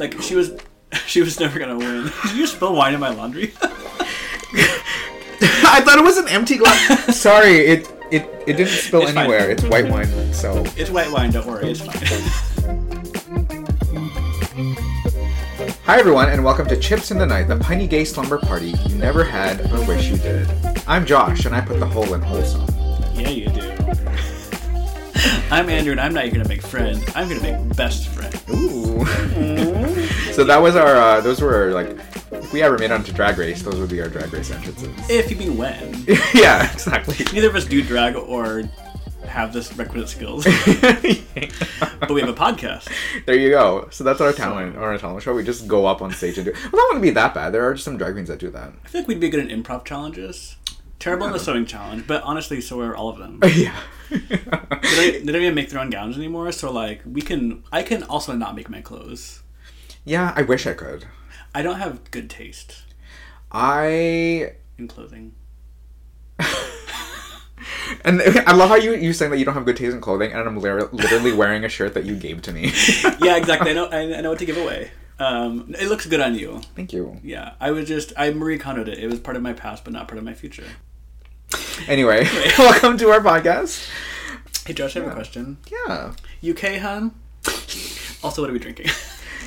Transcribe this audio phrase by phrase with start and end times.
[0.00, 0.52] like she was,
[1.06, 2.10] she was never gonna win.
[2.24, 3.52] Did you spill wine in my laundry?
[5.62, 7.16] I thought it was an empty glass.
[7.16, 9.24] Sorry, it it it didn't spill It's fine.
[9.30, 9.50] anywhere.
[9.50, 11.30] It's white wine, so it's white wine.
[11.30, 11.94] Don't worry, it's fine.
[15.84, 18.96] Hi everyone, and welcome to Chips in the Night, the piney gay slumber party you
[18.96, 20.48] never had or wish you did.
[20.86, 22.66] I'm Josh, and I put the hole in wholesome.
[23.14, 23.60] yeah, you do.
[25.50, 27.02] I'm Andrew, and I'm not gonna make friend.
[27.14, 28.34] I'm gonna make best friend.
[28.50, 29.69] Ooh.
[30.32, 30.96] So that was our.
[30.96, 31.98] Uh, those were our, like,
[32.32, 34.88] if we ever made it onto Drag Race, those would be our Drag Race entrances.
[35.10, 36.04] If you mean when.
[36.34, 37.24] yeah, exactly.
[37.32, 38.64] Neither of us do drag or
[39.26, 40.44] have this requisite skills,
[40.80, 42.88] but we have a podcast.
[43.26, 43.88] there you go.
[43.90, 45.34] So that's our talent, or our talent show.
[45.34, 46.52] We just go up on stage and do.
[46.52, 47.50] Well, that wouldn't be that bad.
[47.50, 48.72] There are some drag queens that do that.
[48.84, 50.56] I feel like we'd be good at improv challenges.
[50.98, 53.40] Terrible in the sewing challenge, but honestly, so are all of them.
[53.54, 53.74] yeah.
[54.10, 57.62] they, don't, they don't even make their own gowns anymore, so like we can.
[57.72, 59.39] I can also not make my clothes.
[60.04, 61.06] Yeah, I wish I could.
[61.54, 62.82] I don't have good taste
[63.52, 65.34] I in clothing.
[68.04, 70.32] and I love how you you saying that you don't have good taste in clothing,
[70.32, 72.72] and I'm literally wearing a shirt that you gave to me.
[73.20, 73.70] Yeah, exactly.
[73.70, 73.88] I know.
[73.90, 74.90] I, know what to give away.
[75.18, 76.62] Um, it looks good on you.
[76.74, 77.20] Thank you.
[77.22, 78.98] Yeah, I was just I Marie Kondoed it.
[78.98, 80.64] It was part of my past, but not part of my future.
[81.86, 82.26] Anyway,
[82.58, 83.88] welcome to our podcast.
[84.66, 85.58] Hey Josh, I have a question.
[85.70, 86.14] Yeah.
[86.48, 87.12] UK, hun.
[88.22, 88.86] Also, what are we drinking?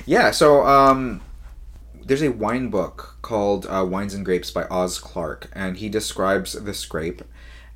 [0.06, 1.22] Yeah, so um,
[2.04, 6.54] there's a wine book called uh, Wines and Grapes by Oz Clarke, and he describes
[6.54, 7.22] this grape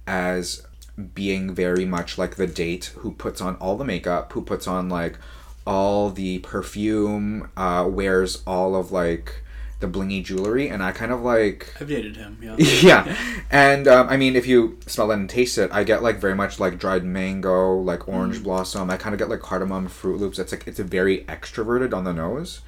[0.06, 0.66] as
[1.14, 4.90] being very much like the date who puts on all the makeup, who puts on
[4.90, 5.18] like
[5.66, 9.44] all the perfume, uh, wears all of like
[9.80, 12.40] the blingy jewelry, and I kind of like I've dated him.
[12.42, 12.56] Yeah.
[12.82, 13.18] yeah.
[13.50, 16.36] And um, i mean if you smell it and taste it i get like very
[16.36, 18.90] much like dried mango like orange blossom.
[18.90, 20.40] I kind of get like cardamom fruit loops.
[20.40, 22.62] It's like it's a very extroverted on the nose.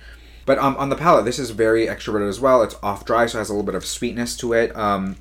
[0.45, 2.63] But um, on the palate this is very extroverted as well.
[2.63, 4.75] It's off dry so it has a little bit of sweetness to it.
[4.75, 5.17] Um,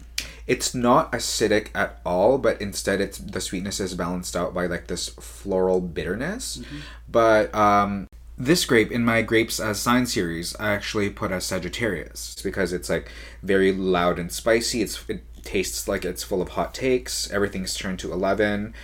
[0.47, 4.87] it's not acidic at all but instead it's the sweetness is balanced out by like
[4.87, 6.62] this floral bitterness.
[7.09, 8.08] But um,
[8.38, 12.88] this grape in my grapes as sign series i actually put as sagittarius because it's
[12.88, 13.10] like
[13.43, 14.82] very loud and spicy.
[14.82, 17.31] It's it tastes like it's full of hot takes.
[17.31, 18.75] Everything's turned to 11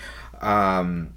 [0.41, 1.15] um,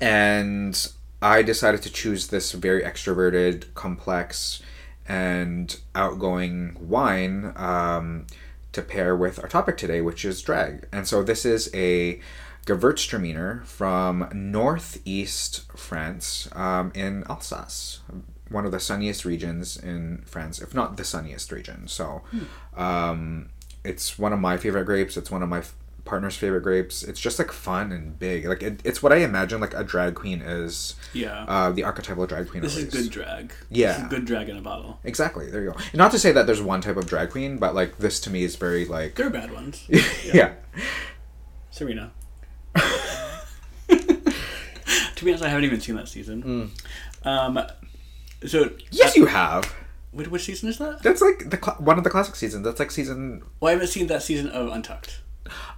[0.00, 4.62] and i decided to choose this very extroverted complex
[5.08, 8.26] and outgoing wine um,
[8.72, 10.86] to pair with our topic today which is drag.
[10.92, 12.20] And so this is a
[12.66, 18.00] Gewürztraminer from northeast France um, in Alsace,
[18.48, 21.88] one of the sunniest regions in France, if not the sunniest region.
[21.88, 22.22] So
[22.76, 23.48] um,
[23.84, 25.16] it's one of my favorite grapes.
[25.16, 25.74] It's one of my f-
[26.04, 27.02] partner's favorite grapes.
[27.02, 28.44] It's just like fun and big.
[28.46, 30.94] Like it, it's what I imagine like a drag queen is.
[31.12, 31.44] Yeah.
[31.48, 32.62] Uh, the archetypal drag queen.
[32.62, 33.52] this at is good drag.
[33.70, 33.94] Yeah.
[33.94, 35.00] This is good drag in a bottle.
[35.02, 35.50] Exactly.
[35.50, 35.76] There you go.
[35.78, 38.30] And not to say that there's one type of drag queen, but like this to
[38.30, 39.16] me is very like.
[39.16, 39.84] There are bad ones.
[40.32, 40.52] yeah.
[41.70, 42.12] Serena.
[43.88, 46.72] to be honest, I haven't even seen that season.
[47.24, 47.60] Um,
[48.46, 49.72] so Yes, you have.
[50.12, 51.02] which, which season is that?
[51.02, 52.64] That's like the cl- one of the classic seasons.
[52.64, 53.42] That's like season.
[53.60, 55.20] Well, I haven't seen that season of Untucked.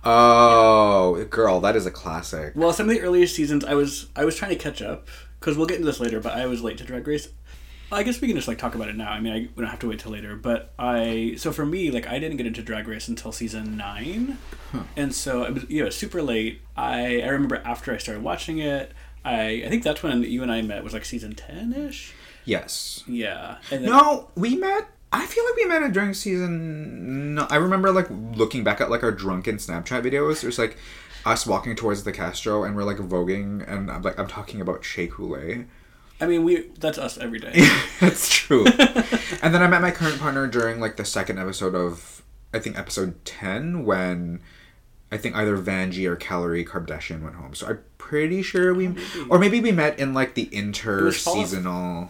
[0.04, 2.52] Oh, girl, that is a classic.
[2.54, 5.08] Well, some of the earlier seasons, I was I was trying to catch up
[5.40, 6.20] because we'll get into this later.
[6.20, 7.28] But I was late to Drag Race.
[7.92, 9.10] I guess we can just like talk about it now.
[9.10, 10.36] I mean, I, we don't have to wait till later.
[10.36, 14.38] But I so for me, like I didn't get into Drag Race until season nine,
[14.96, 16.60] and so it was you know super late.
[16.76, 18.92] I I remember after I started watching it,
[19.24, 22.12] I I think that's when you and I met was like season ten ish.
[22.44, 23.02] Yes.
[23.06, 23.56] Yeah.
[23.70, 24.88] And then, No, we met.
[25.12, 27.34] I feel like we met it during season.
[27.36, 30.42] No, I remember like looking back at like our drunken Snapchat videos.
[30.42, 30.76] There's like
[31.24, 34.84] us walking towards the Castro and we're like voguing, and I'm like I'm talking about
[34.84, 35.66] Shea Coulee.
[36.24, 37.52] I mean, we that's us every day.
[38.00, 38.64] That's true.
[39.42, 42.78] and then I met my current partner during like the second episode of I think
[42.78, 44.40] episode ten when
[45.12, 47.54] I think either Vanjie or Kalorie Karbdashian went home.
[47.54, 48.94] So I'm pretty sure we,
[49.30, 51.50] or maybe we met in like the inter was fall of-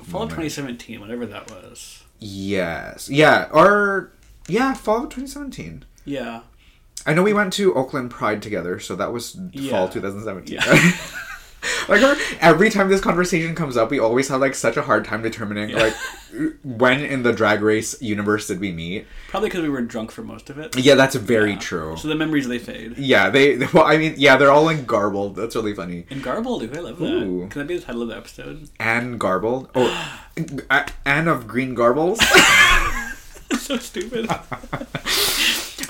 [0.07, 2.03] Fall of 2017, whatever that was.
[2.19, 3.11] Yes.
[3.11, 3.49] Yeah.
[3.53, 4.13] Or
[4.49, 5.85] yeah, fall of 2017.
[6.05, 6.41] Yeah.
[7.07, 9.71] I know we went to Oakland Pride together, so that was Yeah.
[9.73, 10.55] fall 2017.
[10.57, 10.93] Yeah.
[11.89, 15.23] like every time this conversation comes up, we always have like such a hard time
[15.23, 15.95] determining like
[16.65, 19.07] when in the drag race universe did we meet.
[19.29, 20.77] Probably because we were drunk for most of it.
[20.77, 21.59] Yeah, that's very Yeah.
[21.59, 21.97] true.
[21.97, 22.97] So the memories they fade.
[22.99, 23.57] Yeah, they.
[23.75, 25.37] Well, I mean, yeah, they're all like garbled.
[25.37, 26.07] That's really funny.
[26.11, 27.05] And garbled, I love that.
[27.07, 27.49] Ooh.
[27.51, 28.69] Can that be the title of the episode?
[28.79, 29.71] Anne garbled.
[29.75, 30.17] Oh,
[31.07, 32.19] Anne of Green Garbles.
[33.59, 34.29] so stupid.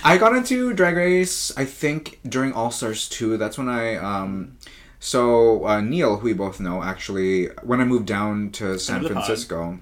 [0.07, 3.37] I got into Drag Race, I think, during All Stars 2.
[3.39, 4.57] That's when I, um,
[5.05, 9.05] so uh, Neil, who we both know, actually, when I moved down to San.
[9.05, 9.79] Francisco,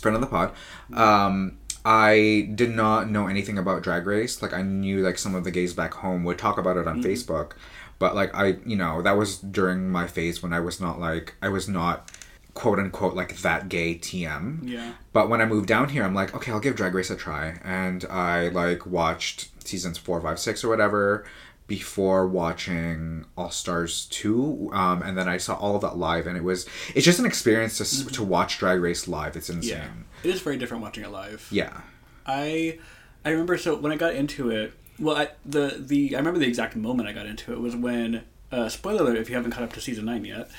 [0.00, 0.52] friend of the pod.
[0.92, 4.42] Um, I did not know anything about Drag Race.
[4.42, 7.00] Like I knew like some of the gays back home would talk about it on
[7.00, 7.52] Facebook,
[8.00, 11.36] but like I, you know, that was during my phase when I was not like
[11.40, 12.10] I was not
[12.54, 14.68] quote unquote like that gay TM.
[14.68, 14.94] Yeah.
[15.12, 17.60] But when I moved down here, I'm like, okay, I'll give Drag Race a try,
[17.62, 21.24] and I like watched seasons four, five, six, or whatever
[21.70, 26.36] before watching All Stars two, um, and then I saw all of that live, and
[26.36, 29.36] it was it's just an experience to s to watch Drag Race live.
[29.36, 29.70] It's insane.
[29.70, 29.88] Yeah.
[30.24, 31.46] It is very different watching it live.
[31.48, 31.82] Yeah.
[32.26, 32.80] I
[33.24, 34.72] I remember so when I got into it.
[34.98, 38.24] Well, I, the the I remember the exact moment I got into it was when
[38.50, 40.50] uh, spoiler alert if you haven't caught up to season nine yet.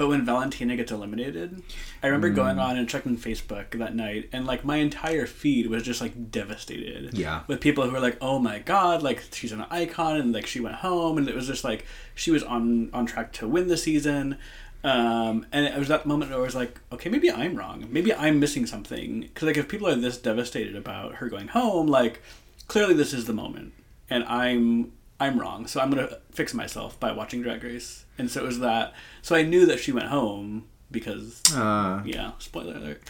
[0.00, 1.62] But when Valentina gets eliminated,
[2.02, 2.64] I remember going Mm.
[2.64, 7.10] on and checking Facebook that night, and like my entire feed was just like devastated.
[7.12, 7.42] Yeah.
[7.46, 10.58] With people who were like, "Oh my god, like she's an icon," and like she
[10.58, 13.76] went home, and it was just like she was on on track to win the
[13.76, 14.38] season.
[14.82, 17.86] Um, and it was that moment where I was like, okay, maybe I'm wrong.
[17.90, 19.20] Maybe I'm missing something.
[19.20, 22.22] Because like if people are this devastated about her going home, like
[22.68, 23.74] clearly this is the moment,
[24.08, 25.66] and I'm I'm wrong.
[25.66, 28.04] So I'm gonna fix myself by watching Drag Race.
[28.18, 28.94] And so it was that.
[29.22, 33.02] So I knew that she went home because Uh, yeah, spoiler alert.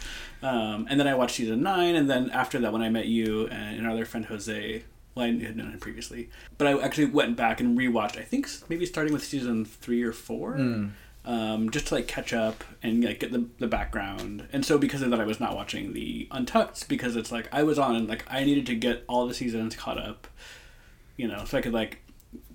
[0.43, 3.47] Um, and then I watched season nine, and then after that, when I met you
[3.47, 4.83] and another friend Jose,
[5.15, 8.17] well, I had known him previously, but I actually went back and rewatched.
[8.17, 10.55] I think maybe starting with season three or four,
[11.25, 14.47] um, just to like catch up and like get the the background.
[14.53, 17.63] And so because of that, I was not watching the Untucked because it's like I
[17.63, 20.27] was on and like I needed to get all the seasons caught up,
[21.21, 22.01] you know, so I could like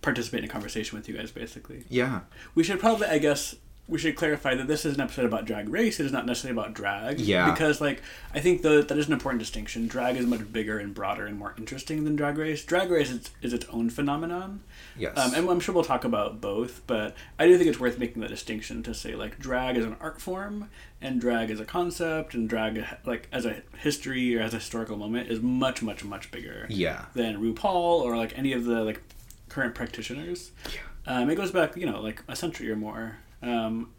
[0.02, 1.84] participate in a conversation with you guys, basically.
[1.88, 2.20] yeah.
[2.54, 3.54] We should probably, I guess,
[3.88, 6.00] we should clarify that this is an episode about drag race.
[6.00, 7.20] It is not necessarily about drag.
[7.20, 7.50] Yeah.
[7.52, 8.02] Because, like,
[8.34, 9.86] I think the, that is an important distinction.
[9.86, 12.64] Drag is much bigger and broader and more interesting than drag race.
[12.64, 14.62] Drag race is, is its own phenomenon.
[14.98, 15.16] Yes.
[15.18, 18.22] Um, and I'm sure we'll talk about both, but I do think it's worth making
[18.22, 20.70] that distinction to say, like, drag is an art form,
[21.00, 24.96] and drag as a concept, and drag, like, as a history or as a historical
[24.96, 27.06] moment is much, much, much bigger yeah.
[27.14, 29.02] than RuPaul or like any of the like
[29.48, 30.52] current practitioners.
[31.06, 33.18] Um, it goes back, you know, like a century or more.
[33.42, 33.92] Um,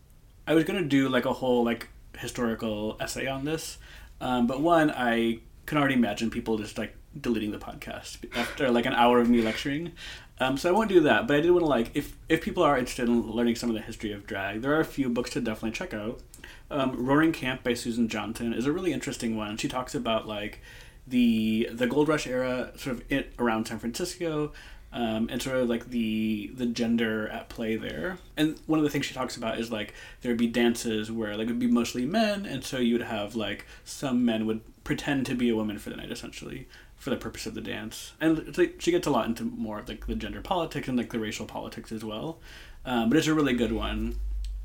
[0.46, 3.78] I was gonna do like a whole like historical essay on this,
[4.22, 8.86] um, but one I can already imagine people just like deleting the podcast after like
[8.86, 9.94] an hour of me lecturing.
[10.40, 12.64] Um, so I won't do that, but I did want to like if if people
[12.64, 15.31] are interested in learning some of the history of drag, there are a few books
[15.31, 16.22] to definitely check out.
[16.69, 19.58] Um, Roaring Camp by Susan Johnson is a really interesting one.
[19.58, 20.62] She talks about like
[21.08, 24.52] the the gold rush era, sort of it around San Francisco,
[24.94, 28.19] um, and sort of like the the gender at play there.
[28.36, 31.36] And one of the things she talks about is like there would be dances where
[31.36, 34.62] like it would be mostly men, and so you would have like some men would
[34.84, 36.68] pretend to be a woman for the night, essentially
[36.98, 38.14] for the purpose of the dance.
[38.20, 41.12] And like she gets a lot into more of like the gender politics and like
[41.12, 42.40] the racial politics as well.
[42.86, 44.18] Um, but it's a really good one.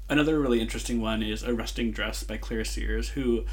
[0.08, 3.44] Another really interesting one is Arresting Dress by Clare Sears, who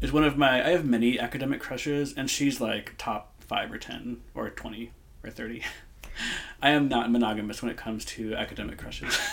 [0.00, 3.78] is one of my I have many academic crushes and she's like top 5 or
[3.78, 4.90] 10 or 20
[5.24, 5.62] or 30.
[6.62, 9.18] I am not monogamous when it comes to academic crushes.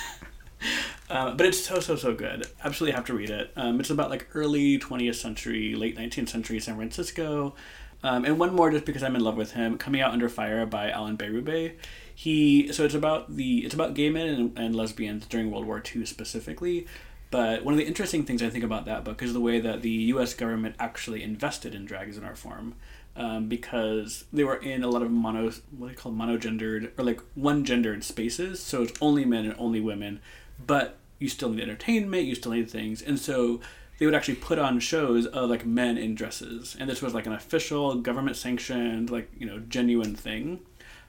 [1.10, 2.46] Uh, but it's so so so good.
[2.64, 3.52] Absolutely have to read it.
[3.56, 7.56] Um, it's about like early 20th century, late 19th century San Francisco.
[8.04, 10.66] Um, and one more just because I'm in love with him, coming out under fire
[10.66, 11.74] by Allan Bérubé.
[12.14, 15.82] He so it's about the it's about gay men and, and lesbians during World War
[15.96, 16.88] II specifically.
[17.32, 19.82] But one of the interesting things I think about that book is the way that
[19.82, 20.34] the U.S.
[20.34, 22.74] government actually invested in drag as an art form,
[23.16, 27.04] um, because they were in a lot of mono what do you call monogendered or
[27.04, 28.60] like one gendered spaces.
[28.62, 30.22] So it's only men and only women,
[30.66, 33.60] but you still need entertainment, you still need things, and so
[34.00, 37.26] they would actually put on shows of like men in dresses, and this was like
[37.28, 40.62] an official government sanctioned like you know genuine thing.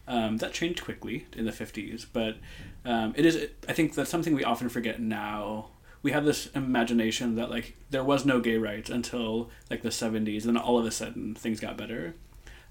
[0.08, 2.36] Um, that changed quickly in the 50s, but
[2.84, 5.68] um, it is, I think that's something we often forget now.
[6.02, 10.44] We have this imagination that like there was no gay rights until like the 70s,
[10.44, 12.14] and then all of a sudden things got better.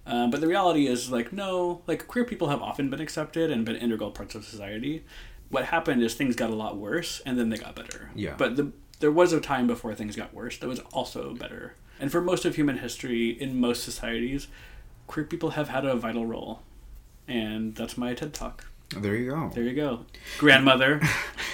[0.06, 3.64] Um, but the reality is like no, like queer people have often been accepted and
[3.64, 5.06] been integral parts of society.
[5.50, 8.12] What happened is things got a lot worse, and then they got better.
[8.16, 8.36] Yeah.
[8.38, 11.74] But the, there was a time before things got worse that was also better.
[12.00, 14.48] And for most of human history, in most societies,
[15.08, 16.62] queer people have had a vital role.
[17.28, 18.66] And that's my TED talk.
[18.96, 19.52] There you go.
[19.54, 20.06] There you go.
[20.38, 21.02] Grandmother.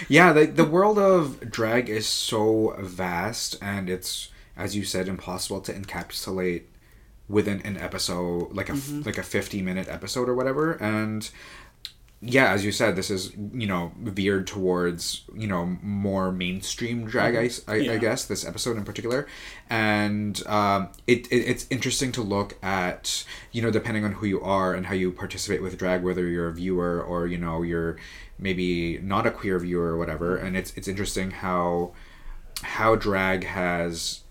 [0.09, 5.61] Yeah, the the world of drag is so vast, and it's as you said, impossible
[5.61, 6.63] to encapsulate
[7.29, 9.03] within an episode, like a Mm-hmm.
[9.03, 10.73] like a fifty minute episode or whatever.
[10.73, 11.29] And
[12.22, 17.36] yeah, as you said, this is you know veered towards you know more mainstream drag.
[17.36, 17.98] I, I, I Yeah.
[17.98, 19.27] guess this episode in particular,
[19.69, 24.41] and um, it, it it's interesting to look at you know depending on who you
[24.41, 27.98] are and how you participate with drag, whether you're a viewer or you know you're
[28.39, 30.36] maybe not a queer viewer or whatever.
[30.38, 31.93] And it's it's interesting how
[32.63, 34.22] how drag has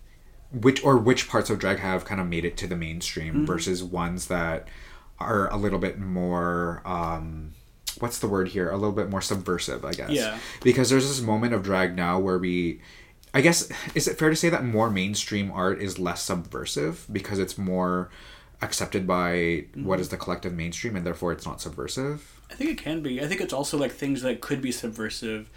[0.53, 3.45] which or which parts of drag have kind of made it to the mainstream Mm-hmm.
[3.45, 4.69] versus ones that
[5.19, 7.53] are a little bit more um
[8.01, 10.39] what's the word here a little bit more subversive i guess Yeah.
[10.63, 12.81] because there's this moment of drag now where we
[13.33, 17.39] i guess is it fair to say that more mainstream art is less subversive because
[17.39, 18.11] it's more
[18.63, 20.17] accepted by what is mm-hmm.
[20.17, 23.21] the collective mainstream and therefore it's not subversive I think it can be.
[23.23, 25.51] I think it's also like things that could be subversive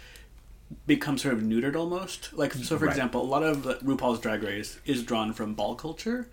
[0.86, 2.32] become sort of neutered almost.
[2.32, 2.90] Like so, for Right.
[2.92, 6.28] example, a lot of RuPaul's Drag Race is drawn from ball culture,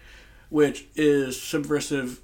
[0.49, 2.21] which is subversive.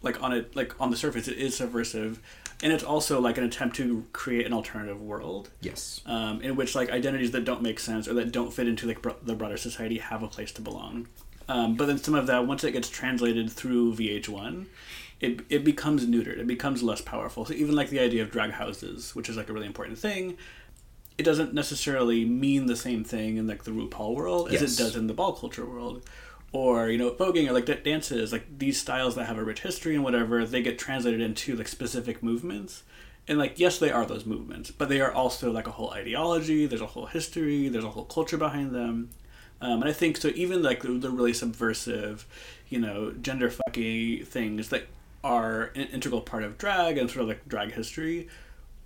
[0.00, 2.20] Like on it, like on the surface, it is subversive,
[2.62, 5.50] and it's also like an attempt to create an alternative world.
[5.60, 8.86] yes um, in which like identities that don't make sense or that don't fit into
[8.86, 11.08] like bro- the broader society have a place to belong.
[11.48, 14.66] Um, but then some of that, once it gets translated through VH1,
[15.20, 16.38] it, it becomes neutered.
[16.38, 17.44] It becomes less powerful.
[17.44, 20.36] So even like the idea of drag houses, which is like a really important thing,
[21.18, 24.74] it doesn't necessarily mean the same thing in like the RuPaul world as Yes.
[24.78, 26.08] it does in the ball culture world.
[26.52, 29.94] Or you know, voguing or like dances, like these styles that have a rich history
[29.94, 32.82] and whatever, they get translated into like specific movements.
[33.26, 36.66] And like, yes, they are those movements, but they are also like a whole ideology.
[36.66, 37.68] There's a whole history.
[37.68, 39.10] There's a whole culture behind them.
[39.60, 40.28] Um, and I think so.
[40.34, 42.26] Even like the, the really subversive,
[42.68, 44.88] you know, gender fucky things that
[45.22, 48.28] are an integral part of drag and sort of like drag history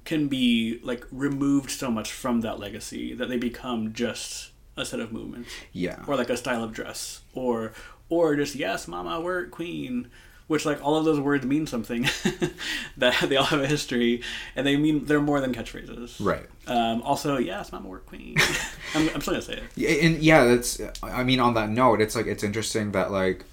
[0.05, 5.01] can be like removed so much from that legacy that they become just a set
[5.01, 5.51] of movements.
[5.73, 6.03] Yeah.
[6.07, 7.23] Or like a style of dress.
[7.35, 7.73] Or
[8.09, 10.09] or just yes mama we're queen.
[10.47, 12.03] Which like all of those words mean something
[12.97, 14.23] that they all have a history
[14.55, 16.25] and they mean they're more than catchphrases.
[16.25, 16.47] Right.
[16.69, 18.37] Um, also yes mama we're queen.
[18.95, 19.65] I'm, I'm still gonna say it.
[19.75, 20.81] Yeah, and yeah, that's.
[21.03, 23.45] I mean, on that note, it's like it's interesting that like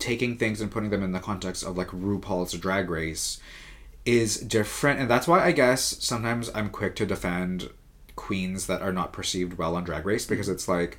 [0.00, 3.38] taking things and putting them in the context of like RuPaul's Drag Race
[4.04, 7.70] is different, and that's why I guess sometimes I'm quick to defend
[8.30, 10.98] queens that are not perceived well on Drag Race because it's like.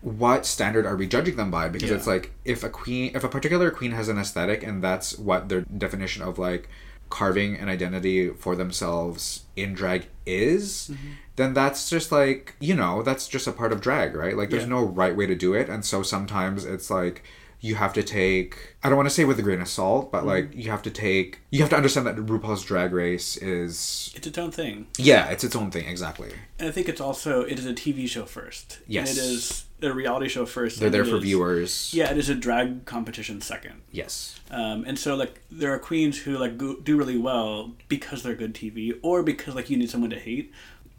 [0.00, 1.70] What standard are we judging them by?
[1.70, 1.96] Because Yeah.
[1.96, 5.48] it's like if a queen, if a particular queen has an aesthetic and that's what
[5.48, 6.68] their definition of like
[7.08, 11.12] carving an identity for themselves in drag is, Mm-hmm.
[11.36, 14.36] then that's just like, you know, that's just a part of drag, right?
[14.36, 14.76] Like, there's Yeah.
[14.78, 15.70] no right way to do it.
[15.70, 17.22] And so sometimes it's like,
[17.64, 20.22] you have to take, I don't want to say with a grain of salt, but
[20.26, 20.60] like, Mm-hmm.
[20.60, 24.36] you have to take, you have to understand that RuPaul's Drag Race is, it's its
[24.38, 26.30] own thing yeah, it's its own thing, exactly.
[26.58, 29.08] and i think it's also it is a tv show first Yes.
[29.08, 31.72] and it is a reality show first They're there for is- viewers.
[31.98, 34.38] yeah it is a drag competition second Yes.
[34.50, 38.34] Um, and so like there are queens who like go, do really well because they're
[38.44, 40.52] good TV or because like you need someone to hate.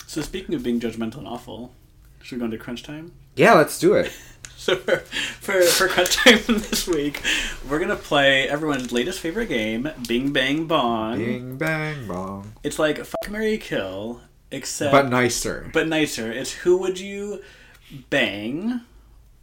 [0.08, 1.72] So speaking of being judgmental and awful,
[2.24, 3.12] should we go into crunch time?
[3.36, 4.12] Yeah, let's do it.
[4.66, 7.22] So for for, for crunch time this week,
[7.70, 11.20] we're gonna play everyone's latest favorite game, Bing Bang Bong.
[11.20, 12.54] Bing, bang, bong.
[12.64, 15.70] It's like fuck Mary Kill, except But nicer.
[15.72, 16.32] but nicer.
[16.32, 17.44] It's who would you
[18.10, 18.82] bang,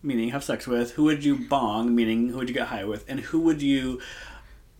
[0.02, 3.04] meaning have sex with, who would you bong, meaning who would you get high with,
[3.08, 4.00] and who would you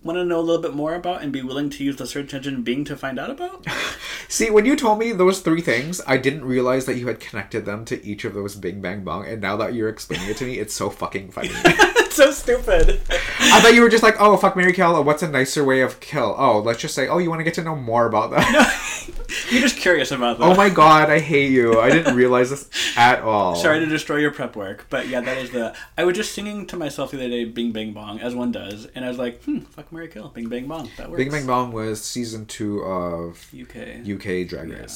[0.03, 2.35] want to know a little bit more about and be willing to use the search
[2.35, 3.67] engine Bing to find out about?
[4.29, 7.65] See, when you told me those three things, I didn't realize that you had connected
[7.65, 10.45] them to each of those Bing Bang Bong, and now that you're explaining it to
[10.45, 11.51] me, it's so fucking funny.
[12.13, 13.01] so stupid.
[13.11, 14.97] I thought you were just like, oh, fuck Mary Kill.
[14.97, 16.35] Oh, what's a nicer way of kill?
[16.39, 19.09] Oh, let's just say, oh, you want to get to know more about that.
[19.51, 20.45] You're just curious about that.
[20.45, 21.81] oh my god, I hate you.
[21.81, 23.55] I didn't realize this at all.
[23.57, 25.75] Sorry to destroy your prep work, but yeah, that is the.
[25.97, 28.87] I was just singing to myself the other day, "Bing Bang Bong," as one does,
[28.95, 31.19] and I was like, "Hmm, fuck Mary Kill, Bing Bang Bong." That works.
[31.19, 34.87] Bing Bang Bong was season two of UK, UK Drag Yeah.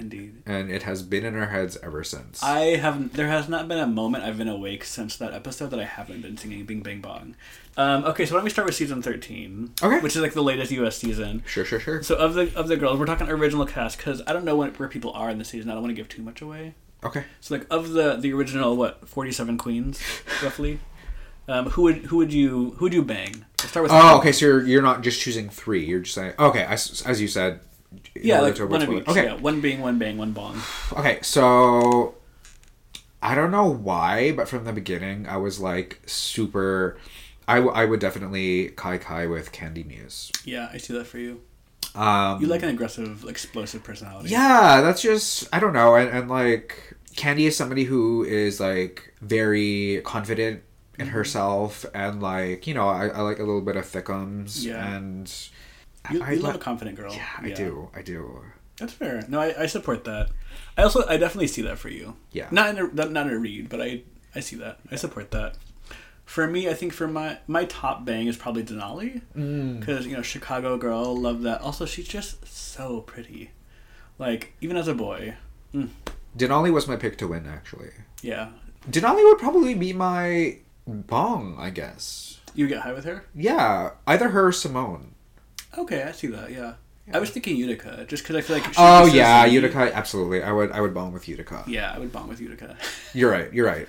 [0.00, 0.42] Indeed.
[0.46, 2.42] and it has been in our heads ever since.
[2.42, 3.12] I have.
[3.12, 6.22] There has not been a moment I've been awake since that episode that I haven't
[6.22, 7.36] been singing "Bing Bang Bong."
[7.76, 9.72] Um, okay, so why don't we start with season thirteen?
[9.82, 10.00] Okay.
[10.00, 11.42] which is like the latest US season.
[11.46, 12.02] sure, sure, sure.
[12.02, 14.70] So of the of the girls, we're talking original cast because I don't know when,
[14.74, 15.70] where people are in the season.
[15.70, 16.74] I don't want to give too much away.
[17.04, 17.24] Okay.
[17.40, 20.02] So like of the the original what forty seven queens
[20.42, 20.80] roughly,
[21.48, 23.44] um, who would who would you who would you bang?
[23.60, 24.32] Let's start with Oh, okay.
[24.32, 25.84] So you're you're not just choosing three.
[25.84, 26.62] You're just saying okay.
[26.62, 27.60] As, as you said.
[28.14, 29.08] Yeah, like one of each.
[29.08, 29.24] Okay.
[29.24, 30.60] Yeah, one being one bang, one bong.
[30.96, 32.14] Okay, so
[33.22, 36.98] I don't know why, but from the beginning, I was like super.
[37.48, 40.30] I, w- I would definitely Kai Kai with Kandy Muse.
[40.44, 41.40] Yeah, I see that for you.
[41.96, 44.28] Um, You like an aggressive, explosive personality.
[44.30, 49.14] yeah, that's just I don't know, and, and like Candy is somebody who is like
[49.20, 50.62] very confident
[50.98, 51.14] in Mm-hmm.
[51.14, 54.94] herself, and like you know, I, I like a little bit of thickums, Yeah.
[54.94, 55.32] and
[56.12, 57.12] You, I, you love lo- a confident girl.
[57.14, 58.42] yeah, I do, I do.
[58.78, 59.24] That's fair.
[59.28, 60.30] No, I, I support that.
[60.76, 62.16] I also I definitely see that for you.
[62.32, 62.48] Yeah.
[62.50, 64.02] Not in a not in a read, but I
[64.34, 64.80] I see that.
[64.90, 65.56] I support that.
[66.24, 69.80] For me, I think for my my top bang is probably Denali Mm.
[69.80, 71.60] because you know Chicago girl, love that.
[71.60, 73.50] Also, she's just so pretty.
[74.18, 75.34] Like even as a boy,
[76.36, 77.90] Denali was my pick to win, actually.
[78.22, 78.50] yeah.
[78.90, 82.40] Denali would probably be my bong, I guess.
[82.54, 83.24] You get high with her?
[83.34, 85.08] Yeah, either her or Symone.
[85.78, 86.50] Okay, I see that.
[86.50, 86.74] Yeah,
[87.12, 88.64] I was thinking Utica, just because I feel like.
[88.66, 89.44] she's Oh yeah.
[89.44, 89.90] Utica.
[89.94, 90.72] Absolutely, I would.
[90.72, 91.64] I would bong with Utica.
[91.66, 92.76] Yeah, I would bond with Utica.
[93.14, 93.52] You're right.
[93.52, 93.86] You're right.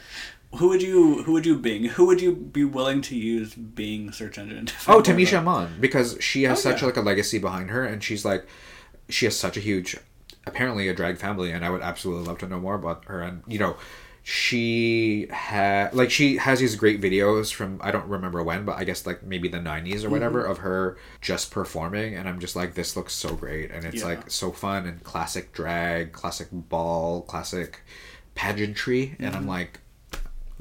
[0.56, 1.24] who would you?
[1.24, 1.86] Who would you Bing?
[1.86, 4.66] Who would you be willing to use Bing search engine?
[4.68, 6.88] to Oh, Tamisha Iman, because she has Oh, such yeah.
[6.88, 8.46] like a legacy behind her, and she's like,
[9.10, 9.98] she has such a huge,
[10.46, 13.22] apparently a drag family, and I would absolutely love to know more about her.
[13.22, 13.78] And you know,
[14.24, 18.84] she had like she has these great videos from I don't remember when, but I
[18.84, 20.52] guess like maybe the '90s or whatever Mm-hmm.
[20.52, 24.06] of her just performing, and I'm just like, this looks so great, and it's Yeah.
[24.06, 27.82] like so fun and classic drag, classic ball, classic
[28.36, 29.36] pageantry, and Mm-hmm.
[29.38, 29.80] I'm like.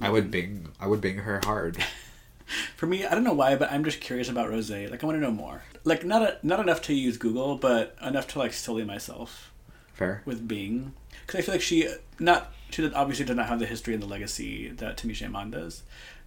[0.02, 0.68] I would bing.
[0.80, 1.76] I would bing her hard.
[2.76, 4.70] For me, I don't know why, but I'm just curious about Rose.
[4.70, 5.62] Like, I want to know more.
[5.84, 9.52] Like, not a, not enough to use Google, but enough to like silly myself
[9.92, 10.22] Fair.
[10.24, 10.94] with Bing,
[11.26, 11.86] because I feel like she
[12.18, 15.50] not she did- obviously does not have the history and the legacy that Tamisha Iman
[15.50, 15.82] does.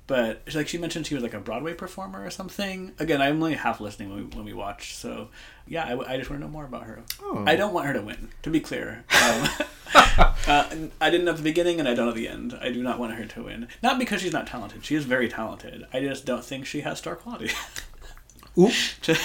[0.05, 2.91] But it's like she mentioned she was like a Broadway performer or something.
[2.99, 4.95] Again, I'm only half listening when we, when we watch.
[4.95, 5.29] So
[5.65, 7.03] yeah, I just want to know more about her.
[7.21, 7.45] Oh.
[7.47, 8.29] I don't want her to win.
[8.41, 9.47] To be clear, um,
[9.95, 10.69] uh,
[10.99, 12.57] I didn't at the beginning, and I don't at the end.
[12.61, 13.69] I do not want her to win.
[13.81, 14.83] Not because she's not talented.
[14.83, 15.85] She is very talented.
[15.93, 17.51] I just don't think she has star quality.
[18.59, 18.73] Oop.
[19.03, 19.15] to,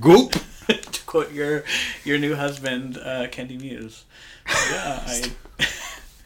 [0.00, 0.32] Gulp.
[0.68, 1.64] to quote your
[2.04, 4.04] your new husband, uh, Kandy Muse.
[4.46, 5.32] Yeah, I.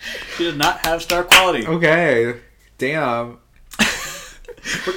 [0.37, 1.67] she does not have star quality.
[1.67, 2.37] Okay.
[2.79, 3.39] Damn.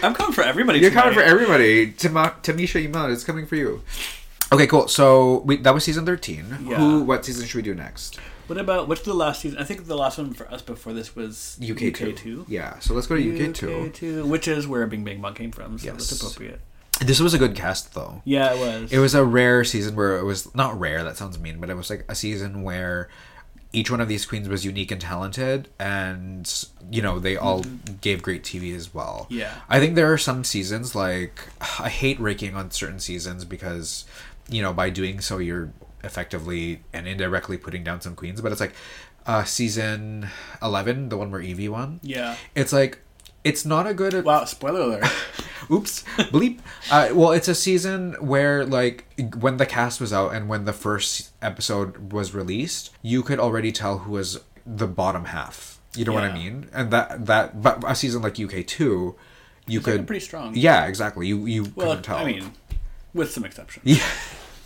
[0.03, 0.79] I'm coming for everybody.
[0.79, 1.01] You're tonight.
[1.03, 1.91] coming for everybody.
[1.91, 3.81] Tama- Tamisha Iman is coming for you.
[4.51, 4.87] Okay, cool.
[4.87, 6.45] So we, that was season 13.
[6.67, 6.75] Yeah.
[6.77, 7.03] Who?
[7.03, 8.19] What season should we do next?
[8.47, 9.57] What about what's the last season?
[9.57, 12.11] I think the last one for us before this was UK, 2.
[12.13, 12.45] two.
[12.49, 13.81] Yeah, so let's go to UK, 2.
[13.85, 15.77] UK two, which is where Bing Bang Bong came from.
[15.79, 16.09] So Yes.
[16.09, 16.59] that's appropriate.
[16.99, 18.21] This was a good cast, though.
[18.25, 18.91] Yeah, it was.
[18.91, 21.75] It was a rare season where it was not rare, that sounds mean, but it
[21.77, 23.09] was like a season where
[23.73, 27.63] each one of these queens was unique and talented, and, you know, they all
[28.01, 29.23] gave great TV as well.
[29.25, 29.39] Mm-hmm.
[29.39, 29.53] Yeah.
[29.67, 31.49] I think there are some seasons, like,
[31.79, 34.05] I hate raking on certain seasons because,
[34.47, 38.61] you know, by doing so, you're effectively and indirectly putting down some queens, but it's
[38.61, 38.73] like
[39.25, 40.29] uh, season
[40.61, 41.99] 11, the one where Yvie won.
[42.03, 42.35] Yeah.
[42.55, 42.99] It's like,
[43.43, 44.23] it's not a good.
[44.25, 44.45] Wow.
[44.45, 45.03] Spoiler alert.
[45.71, 46.59] Oops, bleep.
[46.91, 49.05] Uh, well, it's a season where, like,
[49.39, 53.71] when the cast was out and when the first episode was released, you could already
[53.71, 55.79] tell who was the bottom half.
[55.95, 56.69] You know what I mean?
[56.73, 59.15] And that that, but a season like UK two,
[59.67, 60.53] you It's like could pretty strong.
[60.55, 61.27] Yeah, exactly.
[61.27, 62.17] You you Well, couldn't tell.
[62.17, 62.51] I mean,
[63.13, 63.85] with some exceptions.
[63.85, 64.03] yeah,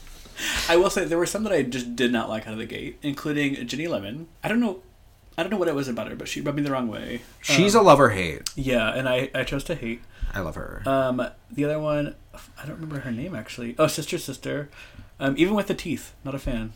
[0.70, 2.66] I will say there were some that I just did not like out of the
[2.66, 4.28] gate, including Ginny Lemon.
[4.44, 4.82] I don't know,
[5.38, 7.22] I don't know what it was about her, but she rubbed me the wrong way.
[7.42, 8.50] she's Um, a lover hate.
[8.56, 10.02] yeah, and I I chose to hate.
[10.34, 10.82] I love her.
[10.86, 13.76] Um, the other one, I don't remember her name actually.
[13.80, 14.70] Oh, sister, sister.
[15.20, 16.74] Um, even with the teeth, not a fan.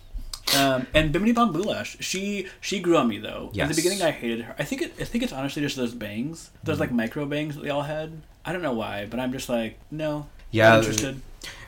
[0.58, 3.50] Um, and Bimini Bon Boulash, she she grew on me though.
[3.52, 3.70] In Yes.
[3.70, 4.56] the beginning, I hated her.
[4.60, 6.82] I think it, I think it's honestly just those bangs, those Mm-hmm.
[6.82, 8.22] like micro bangs that they all had.
[8.46, 10.28] I don't know why, but I'm just like no.
[10.52, 11.22] Yeah, interested.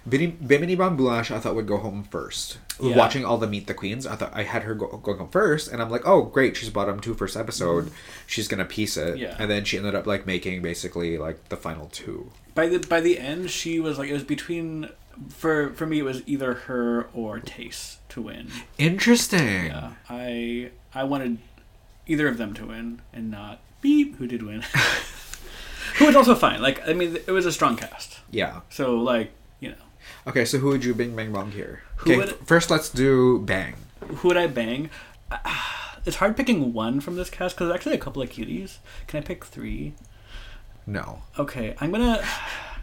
[0.07, 2.57] Bimini, Bon Boulash, I thought would go home first.
[2.81, 2.97] Yeah.
[2.97, 5.69] Watching all the Meet the Queens, I thought I had her go, go home first,
[5.71, 7.91] and I'm like, oh great, she's bottom two first episode,
[8.27, 9.17] she's gonna piece it, Mm-hmm.
[9.21, 9.35] Yeah.
[9.39, 12.31] and then she ended up like making basically like the final two.
[12.55, 14.89] By the by the end, she was like it was between.
[15.29, 18.49] For for me, it was either her or Tayce to win.
[18.79, 19.67] Interesting.
[19.67, 21.37] Yeah, I I wanted
[22.07, 24.63] either of them to win, and not beep who did win.
[25.97, 26.61] who was also fine.
[26.61, 28.19] Like I mean, it was a strong cast.
[28.31, 28.61] Yeah.
[28.69, 29.75] So like you know,
[30.27, 31.81] Okay, so who would you bing bang bong here?
[31.97, 33.75] Who okay, would- first let's do bang.
[34.07, 34.89] who would I bang?
[36.05, 38.79] It's hard picking one from this cast because there's actually a couple of cuties.
[39.07, 39.93] Can I pick three?
[40.85, 41.21] No.
[41.39, 42.21] Okay, I'm gonna.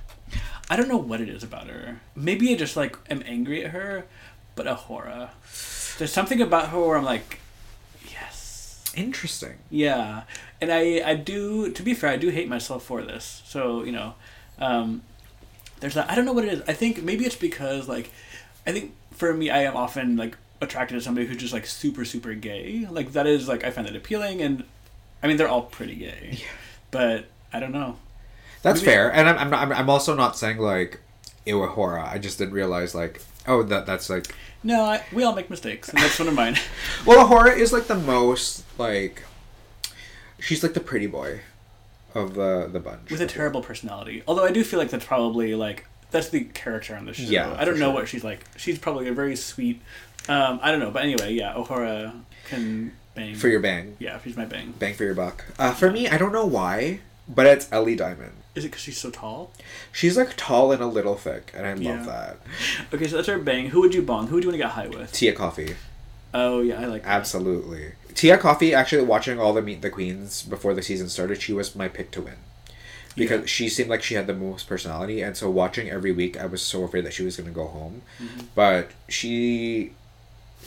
[0.71, 2.01] I don't know what it is about her.
[2.15, 4.07] Maybe I just like am angry at her,
[4.55, 5.31] but A'Whora.
[5.99, 7.41] There's something about her where I'm like,
[8.11, 9.59] yes, Interesting.
[9.69, 10.23] yeah.
[10.61, 13.43] And I I do to be fair, I do hate myself for this.
[13.45, 14.15] So you know,
[14.59, 15.03] um,
[15.81, 16.11] there's that.
[16.11, 16.63] I don't know what it is.
[16.69, 18.11] I think maybe it's because like,
[18.67, 22.05] I think for me, I am often like attracted to somebody who's just like super
[22.05, 22.87] super gay.
[22.91, 24.65] Like that is like I find that appealing, and
[25.23, 26.47] I mean they're all pretty gay, yeah.
[26.91, 27.97] but I don't know.
[28.63, 31.01] That's Maybe- fair, and I'm, I'm, not, I'm also not saying like
[31.47, 32.07] A'Whora.
[32.07, 35.89] I just didn't realize like oh that that's like No, I, we all make mistakes,
[35.89, 36.57] and that's one of mine.
[37.07, 39.23] well A'Whora is like the most like
[40.39, 41.41] she's like the pretty boy
[42.15, 43.11] of the the bunch.
[43.11, 44.23] With a terrible personality.
[44.27, 47.23] Although I do feel like that's probably like that's the character on the show.
[47.25, 47.95] Yeah, I don't know sure.
[47.95, 48.45] what she's like.
[48.57, 49.81] She's probably a very sweet.
[50.29, 52.13] Um, I don't know, but anyway, yeah, A'Whora
[52.49, 53.35] can bang.
[53.35, 54.75] for your bang, yeah, she's my bang.
[54.79, 55.45] bang for your buck.
[55.59, 58.33] Uh, for me, I don't know why, but it's Ellie Diamond.
[58.55, 59.51] Is it because she's so tall?
[59.93, 62.03] She's like tall and a little thick, and I love Yeah.
[62.05, 62.37] that.
[62.93, 63.69] Okay, so that's our bang.
[63.71, 64.27] Who would you bong?
[64.27, 65.11] Who would you want to get high with?
[65.13, 65.75] Tia Kofi,
[66.35, 67.09] Oh yeah, I like that.
[67.09, 67.93] absolutely.
[68.15, 71.41] Tia Kofi actually watching all the Meet the Queens before the season started.
[71.43, 72.35] She was my pick to win
[73.17, 73.47] because Yeah.
[73.47, 76.63] she seemed like she had the most personality, and so watching every week, I was
[76.63, 78.41] so afraid that she was gonna go home, Mm-hmm.
[78.55, 79.93] but she.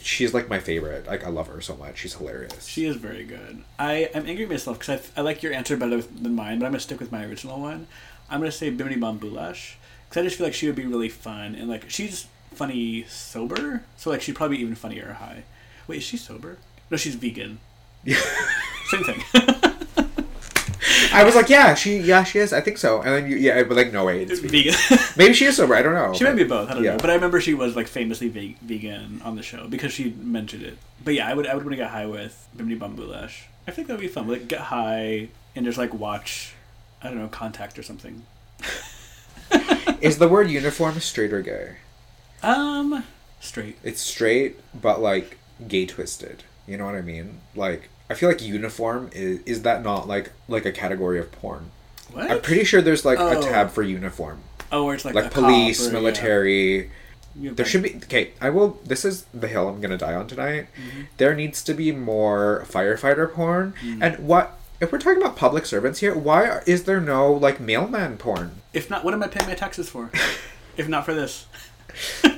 [0.01, 1.05] She's like my favorite.
[1.07, 1.99] Like I love her so much.
[1.99, 2.65] She's hilarious.
[2.65, 3.63] She is very good.
[3.79, 6.65] I I'm angry at myself because I, I like your answer better than mine, but
[6.65, 7.87] I'm gonna stick with my original one.
[8.29, 9.75] I'm gonna say Bimini Bon Boulash
[10.09, 13.83] because I just feel like she would be really fun and like she's funny sober,
[13.95, 15.43] so like she'd probably be even funnier high.
[15.87, 16.57] Wait, is she sober?
[16.89, 17.59] No, she's vegan.
[18.05, 19.23] Same thing.
[21.15, 22.53] I was like, yeah, she, yeah, she is.
[22.53, 23.01] I think so.
[23.01, 24.73] And then you, yeah, but like, no way, it's vegan.
[24.73, 25.05] vegan.
[25.17, 25.75] Maybe she is sober.
[25.75, 26.13] I don't know.
[26.13, 26.69] She might be both.
[26.69, 26.91] I don't Yeah.
[26.93, 26.97] know.
[26.97, 30.63] But I remember she was like famously ve- vegan on the show because she mentioned
[30.63, 30.77] it.
[31.03, 33.43] But yeah, I would I would want to get high with Bimini Bon Boulash.
[33.67, 34.27] I think that would be fun.
[34.27, 36.53] Like get high and just like watch,
[37.01, 38.23] I don't know, Contact or something.
[40.01, 41.75] Is the word uniform straight or gay?
[42.41, 43.03] Um,
[43.39, 43.77] straight.
[43.83, 46.43] It's straight, but like gay twisted.
[46.67, 47.39] You know what I mean?
[47.55, 51.71] Like, I feel like uniform is is that not like like a category of porn?
[52.11, 52.29] What?
[52.29, 53.41] I'm pretty sure there's like a Oh.
[53.41, 56.89] tab for uniform, oh, where it's like like a police, or, military.
[57.43, 58.31] Have, There should be okay.
[58.39, 58.79] I will.
[58.85, 60.67] This is the hill I'm gonna die on tonight.
[60.77, 61.01] Mm-hmm.
[61.17, 63.73] There needs to be more firefighter porn.
[63.83, 64.03] Mm.
[64.03, 66.15] And what if we're talking about public servants here?
[66.15, 68.61] Why is there no like mailman porn?
[68.73, 70.11] If not, what am I paying my taxes for?
[70.77, 71.47] if not for this.
[72.23, 72.35] Love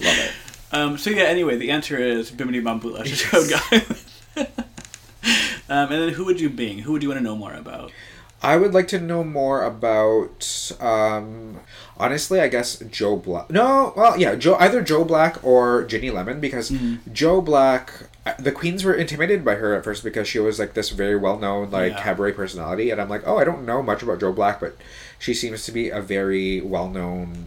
[0.00, 0.32] it.
[0.72, 1.24] Um, so yeah.
[1.24, 3.06] Anyway, the answer is Bimini Bon Boulash.
[3.14, 4.46] Show guy.
[5.68, 6.78] um, and then who would you bing?
[6.80, 7.92] Who would you want to know more about?
[8.44, 10.72] I would like to know more about.
[10.80, 11.60] Um,
[11.96, 13.50] honestly, I guess Joe Black.
[13.50, 14.56] No, well, yeah, Joe.
[14.56, 17.12] Either Joe Black or Ginny Lemon, because Mm-hmm.
[17.12, 17.92] Joe Black.
[18.26, 21.16] uh, The queens were intimidated by her at first because she was like this very
[21.16, 22.02] well known like Yeah.
[22.02, 24.76] cabaret personality, and I'm like, oh, I don't know much about Joe Black, but
[25.20, 27.46] she seems to be a very well known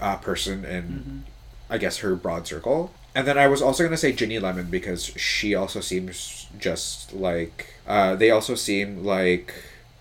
[0.00, 1.18] uh, person in, Mm-hmm.
[1.68, 2.92] I guess, her broad circle.
[3.14, 7.74] And then I was also gonna say Ginny Lemon because she also seems just like
[7.86, 9.54] uh, they also seem like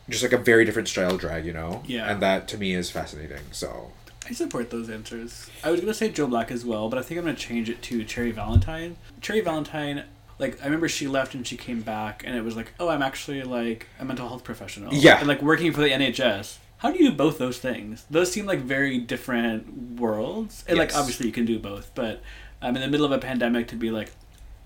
[0.10, 1.82] just like a very different style drag, you know.
[1.88, 2.12] Yeah.
[2.12, 3.41] And that to me is fascinating.
[3.51, 3.91] So
[4.28, 5.49] I support those answers.
[5.63, 7.82] I was gonna say Joe Black as well, but I think I'm gonna change it
[7.84, 8.97] to Cherry Valentine.
[9.21, 10.04] Cherry Valentine,
[10.39, 13.01] like I remember she left and she came back, and it was like, oh, I'm
[13.01, 14.93] actually like a mental health professional.
[14.93, 15.19] Yeah.
[15.19, 16.58] And like working for the NHS.
[16.77, 18.05] How do you do both those things?
[18.09, 22.21] Those seem like very different worlds, and like obviously you can do both, but
[22.61, 24.11] um, in the middle of a pandemic to be like,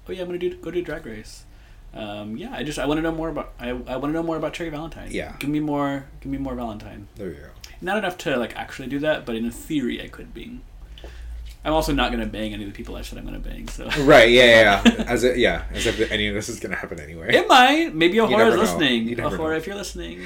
[0.08, 1.46] oh yeah, I'm gonna do go do Drag Race.
[1.94, 4.24] Um, yeah, I just I want to know more about I, I want to know
[4.24, 5.10] more about Cherry Valentine.
[5.12, 5.36] Yeah.
[5.40, 6.06] Give me more.
[6.22, 7.08] Give me more Valentine.
[7.16, 7.50] there you go.
[7.82, 10.62] Not enough to like actually do that, but in theory I could be.
[11.66, 13.86] I'm also not gonna bang any of the people I said I'm gonna bang, so
[14.00, 14.30] Right?
[14.30, 14.82] Yeah, yeah.
[14.86, 15.04] yeah.
[15.08, 17.36] as it, yeah, as if any of this is gonna happen anyway.
[17.36, 17.94] it might.
[17.94, 19.08] Maybe You A'Whora never is listening.
[19.08, 20.22] You never A'Whora, if you're listening.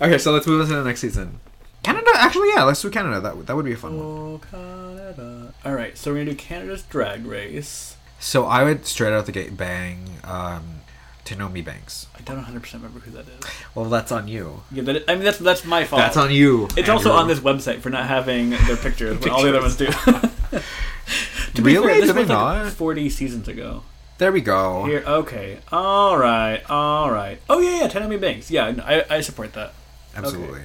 [0.00, 1.40] Okay, so let's move on to the next season.
[1.82, 3.20] Canada, actually, yeah, let's do Canada.
[3.20, 4.06] That that would be a fun one.
[4.06, 5.52] Oh, Canada.
[5.64, 7.96] All right, so we're gonna do Canada's Drag Race.
[8.18, 10.81] So I would straight out the gate bang um,
[11.24, 12.06] Tynomi Banks.
[12.16, 13.44] I don't 100 percent remember who that is.
[13.74, 14.62] Well, that's on you.
[14.72, 16.00] Yeah, but it, I mean that's that's my fault.
[16.00, 16.68] That's on you.
[16.76, 19.76] It's also on this website for not having their pictures, but all the other ones
[19.76, 19.86] do.
[21.54, 21.86] to Really?
[21.86, 23.84] fair, this was like 40 seasons ago.
[24.18, 24.84] There we go.
[24.84, 27.40] Here, okay, all right, all right.
[27.48, 28.50] Oh yeah, yeah, Tynomi Banks.
[28.50, 29.74] Yeah, I, I support that.
[30.14, 30.60] Absolutely.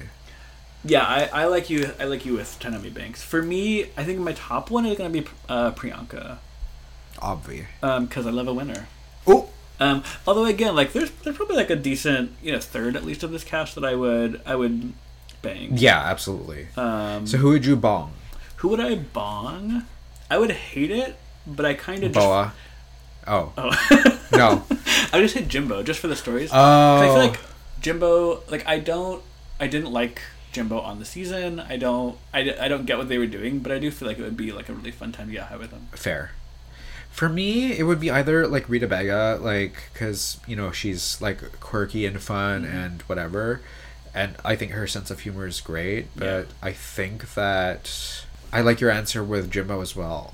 [0.84, 1.90] Yeah, I, I like you.
[1.98, 3.22] I like you with Tynomi Banks.
[3.22, 6.38] For me, I think my top one is gonna be uh, Priyanka,
[7.16, 7.66] Obvi.
[7.80, 8.86] because I love a winner.
[9.26, 13.04] Oh, Um, although again, like there's there's probably like a decent you know third at
[13.04, 14.92] least of this cast that I would I would
[15.42, 15.70] bang.
[15.76, 16.68] yeah, absolutely.
[16.76, 18.12] Um, So who would you bong?
[18.56, 19.84] who would I bong?
[20.30, 22.24] I would hate it, but I kind of just.
[22.26, 22.52] Boa.
[23.26, 24.18] Oh Oh.
[24.32, 24.64] no.
[25.12, 26.50] I would just say Jimbo just for the stories.
[26.52, 26.56] Oh.
[27.00, 27.38] I feel like
[27.80, 29.22] Jimbo, like I don't,
[29.60, 30.20] I didn't like
[30.52, 31.60] Jimbo on the season.
[31.60, 34.18] I don't, I, I don't get what they were doing, but I do feel like
[34.18, 35.86] it would be like a really fun time to get high with them.
[35.92, 36.32] fair.
[37.18, 41.58] For me, it would be either like Rita Baga, like because you know she's like
[41.58, 42.76] quirky and fun Mm-hmm.
[42.76, 43.60] and whatever,
[44.14, 46.06] and I think her sense of humor is great.
[46.14, 46.42] But Yeah.
[46.62, 47.90] I think that
[48.52, 50.32] I like your answer with Jimbo as well.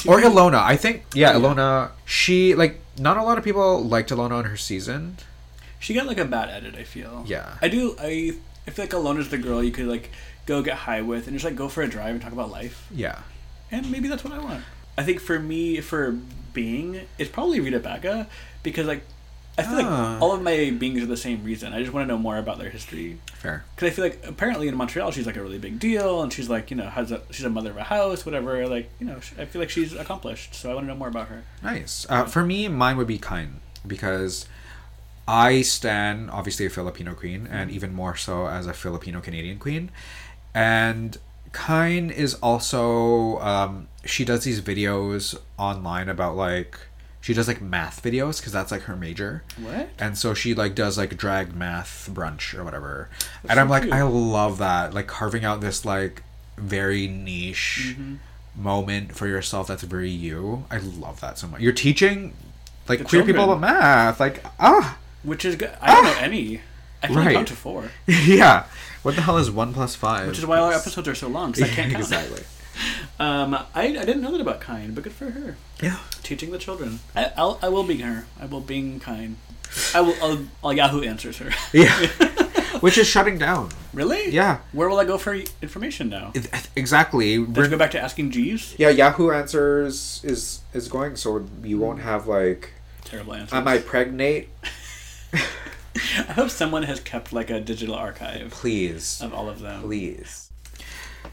[0.00, 1.02] She Or Ilona, I think.
[1.12, 1.44] Yeah, Oh, yeah.
[1.54, 1.90] Ilona.
[2.04, 5.16] She like not a lot of people liked Ilona on her season.
[5.80, 6.76] She got like a bad edit.
[6.76, 7.24] I feel.
[7.26, 7.56] Yeah.
[7.60, 7.96] I do.
[7.98, 8.32] I,
[8.66, 10.10] I feel like Ilona's the girl you could like
[10.46, 12.86] go get high with and just like go for a drive and talk about life.
[12.94, 13.22] Yeah.
[13.72, 14.62] And maybe that's what I want.
[14.98, 16.16] I think for me, for
[16.54, 18.28] being, it's probably Rita Baga
[18.62, 19.02] because like.
[19.58, 20.12] I feel Ah.
[20.12, 21.72] like all of my beings are the same reason.
[21.72, 23.16] I just want to know more about their history.
[23.36, 23.64] Fair.
[23.74, 26.50] Because I feel like apparently in Montreal she's like a really big deal, and she's
[26.50, 28.68] like you know has a she's a mother of a house, whatever.
[28.68, 30.54] Like you know, I feel like she's accomplished.
[30.54, 31.44] So I want to know more about her.
[31.62, 32.04] Nice.
[32.10, 34.44] Uh, for me, mine would be Kind because
[35.26, 39.88] I stand obviously a Filipino queen, and even more so as a Filipino Canadian queen.
[40.54, 41.16] And
[41.56, 46.78] Kind is also um, she does these videos online about like
[47.22, 49.42] She does like math videos because that's like her major.
[49.58, 49.88] What?
[49.98, 53.08] And so she like does like drag math brunch or whatever.
[53.42, 53.94] that's and I'm so like, cute.
[53.94, 54.92] I love that.
[54.94, 56.22] Like carving out this like
[56.58, 58.14] very niche Mm-hmm.
[58.62, 60.64] moment for yourself that's very you.
[60.70, 61.60] I love that so much.
[61.60, 62.34] You're teaching
[62.88, 64.20] like The queer people about math.
[64.20, 65.72] Like ah Which is good.
[65.80, 66.60] I don't know any.
[67.02, 67.34] I can Right.
[67.34, 68.66] count to four, yeah.
[69.06, 70.26] What the hell is one plus five?
[70.26, 72.02] which is why our episodes are so long because I can't count.
[72.02, 72.42] exactly.
[73.20, 75.56] Um, I, I didn't know that about Kind, but good for her.
[75.80, 75.98] Yeah.
[76.24, 76.98] Teaching the children.
[77.14, 78.26] I, I'll, I will be her.
[78.40, 79.36] I will being kind.
[79.94, 80.14] I will.
[80.20, 81.50] I'll, I'll Yahoo answers her.
[81.72, 81.94] Yeah.
[82.80, 83.70] Which is shutting down.
[83.94, 84.28] really?
[84.30, 84.58] Yeah.
[84.72, 86.32] Where will I go for information now?
[86.34, 87.38] It- exactly.
[87.38, 88.74] Let's We're- go back to asking G's.
[88.76, 92.72] yeah, Yahoo Answers is is going, so you won't have like,
[93.04, 93.54] Terrible answers.
[93.54, 94.48] am I pregnant?
[96.28, 99.82] I hope someone has kept like a digital archive Please, of all of them.
[99.82, 100.50] please.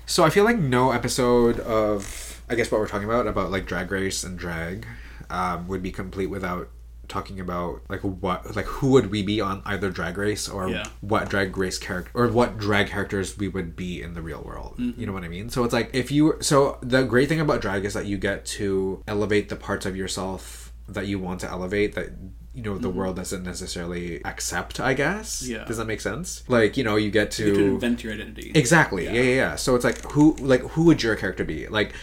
[0.05, 3.65] So I feel like no episode of I guess what we're talking about about like
[3.65, 4.85] drag race and drag
[5.29, 6.69] um, would be complete without
[7.09, 10.85] talking about like what like who would we be on either drag race or Yeah.
[11.01, 14.75] what drag race character or what drag characters we would be in the real world
[14.79, 17.59] you know what i mean so it's like if you so the great thing about
[17.61, 21.47] drag is that you get to elevate the parts of yourself that you want to
[21.49, 22.09] elevate that
[22.53, 22.97] you know the mm-hmm.
[22.99, 25.65] world doesn't necessarily accept i guess Yeah.
[25.65, 28.51] does that make sense like you know you get to You can invent your identity.
[28.55, 29.05] Exactly.
[29.05, 29.13] Yeah.
[29.13, 29.55] yeah, yeah.
[29.55, 31.67] So it's like who like who would your character be?
[31.67, 31.93] Like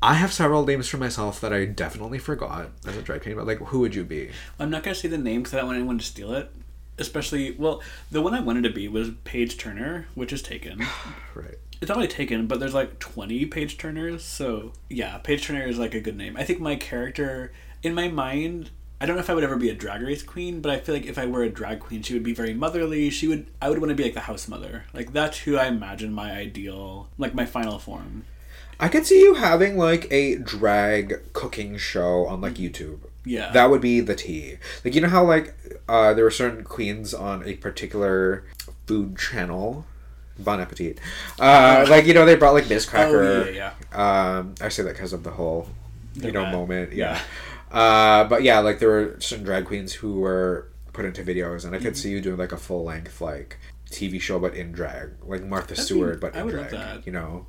[0.00, 3.46] I have several names for myself that I definitely forgot as a drag queen, but
[3.46, 4.30] like who would you be?
[4.58, 6.50] I'm not gonna say the name because I don't want anyone to steal it.
[6.98, 10.84] Especially, well, the one I wanted to be was Paige Turner, which is taken.
[11.34, 11.56] Right.
[11.80, 15.78] It's not really taken, but there's like 20 Page Turners, so yeah, Page Turner is
[15.78, 16.36] like a good name.
[16.36, 18.70] I think my character, in my mind,
[19.02, 20.94] I don't know if I would ever be a drag race queen, but I feel
[20.94, 23.10] like if I were a drag queen, she would be very motherly.
[23.10, 24.84] She would, I would want to be like the house mother.
[24.94, 28.26] Like that's who I imagine my ideal, like my final form.
[28.78, 33.00] I could see you having like a drag cooking show on like YouTube.
[33.24, 33.50] Yeah.
[33.50, 34.58] That would be the tea.
[34.84, 35.52] Like you know how like
[35.88, 38.44] uh, there were certain queens on a particular
[38.86, 39.84] food channel.
[40.38, 41.00] Bon appetit.
[41.40, 43.22] Uh, like you know they brought like Miz Cracker.
[43.22, 44.36] Oh, yeah, yeah.
[44.38, 45.66] Um, I say that because of the whole,
[46.14, 46.52] you The know, rat.
[46.52, 46.92] moment.
[46.92, 47.20] Yeah.
[47.72, 51.74] Uh, but yeah, like there were certain drag queens who were put into videos, and
[51.74, 51.86] I Mm-hmm.
[51.86, 53.58] could see you doing like a full length like
[53.90, 56.70] TV show, but in drag, like Martha That'd be- Stewart, but I in drag.
[56.70, 56.98] that.
[56.98, 57.00] Mm-hmm.
[57.06, 57.46] You know,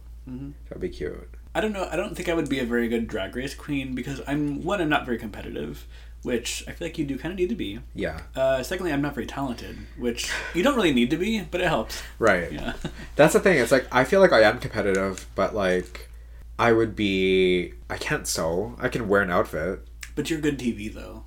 [0.69, 1.29] that'd be cute.
[1.55, 1.87] I don't know.
[1.91, 4.81] I don't think I would be a very good drag race queen because I'm one.
[4.81, 5.85] I'm not very competitive,
[6.23, 7.79] which I feel like you do kind of need to be.
[7.93, 8.21] Yeah.
[8.35, 11.67] Uh, secondly, I'm not very talented, which you don't really need to be, but it
[11.67, 12.01] helps.
[12.17, 12.51] Right.
[12.51, 12.73] Yeah.
[13.17, 13.59] That's the thing.
[13.59, 16.09] It's like I feel like I am competitive, but like
[16.57, 17.73] I would be.
[17.89, 18.75] I can't sew.
[18.79, 19.85] I can wear an outfit.
[20.15, 21.23] But you're good TV though.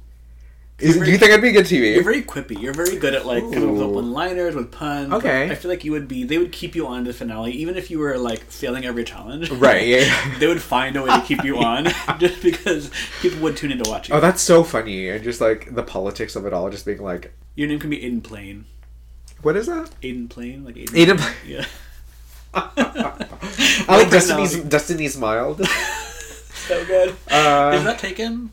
[0.78, 1.94] Is, do you think I'd be a good TV?
[1.94, 2.60] You're very quippy.
[2.60, 3.88] You're very good at like kind of Ooh.
[3.88, 5.10] one-liners with puns.
[5.10, 5.50] Okay.
[5.50, 6.24] I feel like you would be.
[6.24, 9.02] They would keep you on to the finale, even if you were like failing every
[9.02, 9.50] challenge.
[9.50, 9.86] Right.
[9.86, 10.34] Yeah.
[10.38, 11.86] they would find a way to keep you on,
[12.18, 12.90] just because
[13.22, 14.14] people would tune in to watch you.
[14.14, 17.32] Oh, that's so funny, and just like the politics of it all, just being like,
[17.54, 18.66] Your name can be Aiden Plain.
[19.40, 19.90] what is that?
[20.02, 20.90] Aiden Plain, like Aiden.
[20.90, 21.34] Aiden Plain.
[21.46, 21.64] Yeah.
[22.54, 24.56] I like Destiny's.
[24.60, 25.66] Destiny's Mild.
[25.66, 27.10] So good.
[27.30, 28.50] Uh, Is that taken?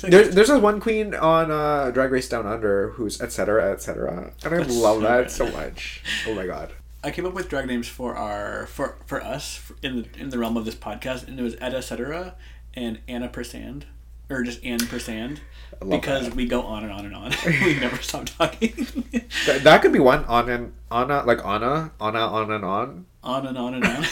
[0.00, 3.72] That- There's this one queen on uh, Drag Race Down Under who's etc.
[3.72, 4.32] etc.
[4.44, 5.30] And I That's love so that good.
[5.30, 6.02] so much.
[6.28, 6.72] Oh my god.
[7.02, 10.30] I came up with drag names for our for for us for- in the in
[10.30, 12.34] the realm of this podcast, and it was Etta Cetera
[12.74, 13.82] and Anna Persand,
[14.30, 15.38] or just Anne Persand,
[15.86, 16.34] because that.
[16.34, 17.32] we go on and on and on.
[17.46, 18.70] we never stop talking.
[19.44, 23.06] Th- that could be one on and Anna like Anna Anna on and on.
[23.22, 24.04] on and on and on,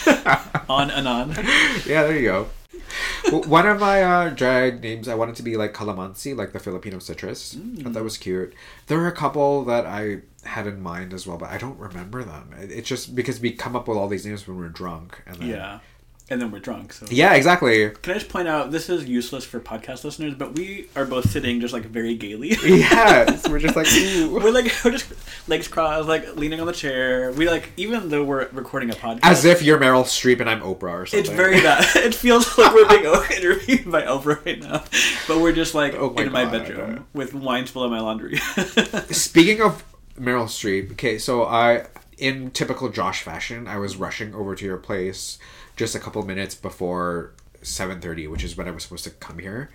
[0.69, 1.29] on and on.
[1.87, 2.47] Yeah, there you go.
[3.31, 6.99] One of my uh, drag names, I wanted to be like calamansi, like the Filipino
[6.99, 7.57] citrus.
[7.81, 8.53] Thought that was cute.
[8.87, 12.23] There were a couple that I had in mind as well, but I don't remember
[12.23, 12.53] them.
[12.57, 15.21] It's just because we come up with all these names when we're drunk.
[15.25, 15.49] And then...
[15.49, 15.79] Yeah,
[16.29, 16.93] and then we're drunk.
[16.93, 17.89] So Yeah, exactly.
[17.89, 21.29] Can I just point out this is useless for podcast listeners, but we are both
[21.29, 22.57] sitting just like very gaily.
[22.63, 24.33] Yes, we're just like, ooh.
[24.33, 25.13] We're like we're just
[25.47, 27.31] legs crossed, like leaning on the chair.
[27.31, 30.61] We like even though we're recording a podcast, As if you're Meryl Streep and I'm
[30.61, 31.19] Oprah or something.
[31.19, 31.85] it's very bad.
[31.95, 34.83] It feels like we're being interviewed by Oprah right now,
[35.27, 38.37] but we're just like Oh my in my bedroom with wine full of my laundry.
[39.11, 39.83] Speaking of
[40.19, 44.77] Meryl Streep, okay, so I, in typical Josh fashion, I was rushing over to your
[44.77, 45.37] place
[45.75, 47.31] just a couple minutes before
[47.61, 49.69] seven thirty, which is when I was supposed to come here,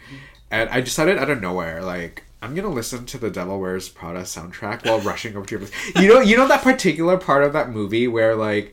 [0.50, 2.24] and I decided out of nowhere, like.
[2.40, 5.96] I'm gonna listen to the Devil Wears Prada soundtrack while rushing over to your place.
[5.96, 8.72] You know, you know that particular part of that movie where like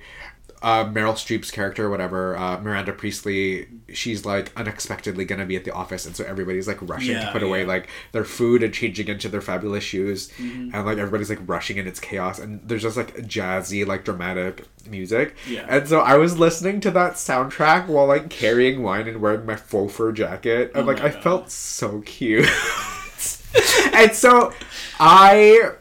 [0.66, 5.72] uh, Meryl Streep's character, whatever, uh, Miranda Priestly, she's like unexpectedly gonna be at the
[5.72, 9.08] office, and so everybody's like rushing to Yeah, put away like their food and changing
[9.08, 10.74] into their fabulous shoes, Mm-hmm.
[10.74, 14.66] and like everybody's like rushing and it's chaos, and there's just like jazzy, like dramatic
[14.90, 15.36] music.
[15.48, 15.66] Yeah.
[15.70, 19.56] And so I was listening to that soundtrack while like carrying wine and wearing my
[19.56, 21.22] faux fur jacket, and Oh like I God.
[21.24, 22.50] felt so cute.
[23.94, 24.52] and so
[25.00, 25.72] I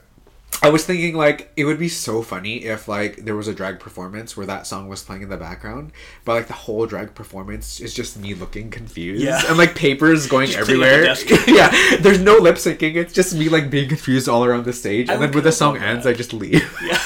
[0.62, 3.80] I was thinking like it would be so funny if like there was a drag
[3.80, 5.92] performance where that song was playing in the background,
[6.24, 9.42] but like the whole drag performance is just me looking confused Yeah.
[9.46, 11.04] and like papers going Just up the everywhere.
[11.48, 12.94] yeah, there's no lip syncing.
[12.94, 15.52] It's just me like being confused all around the stage, I and then when the
[15.52, 16.10] song ends, that.
[16.10, 16.62] I just leave.
[16.82, 17.00] Yeah.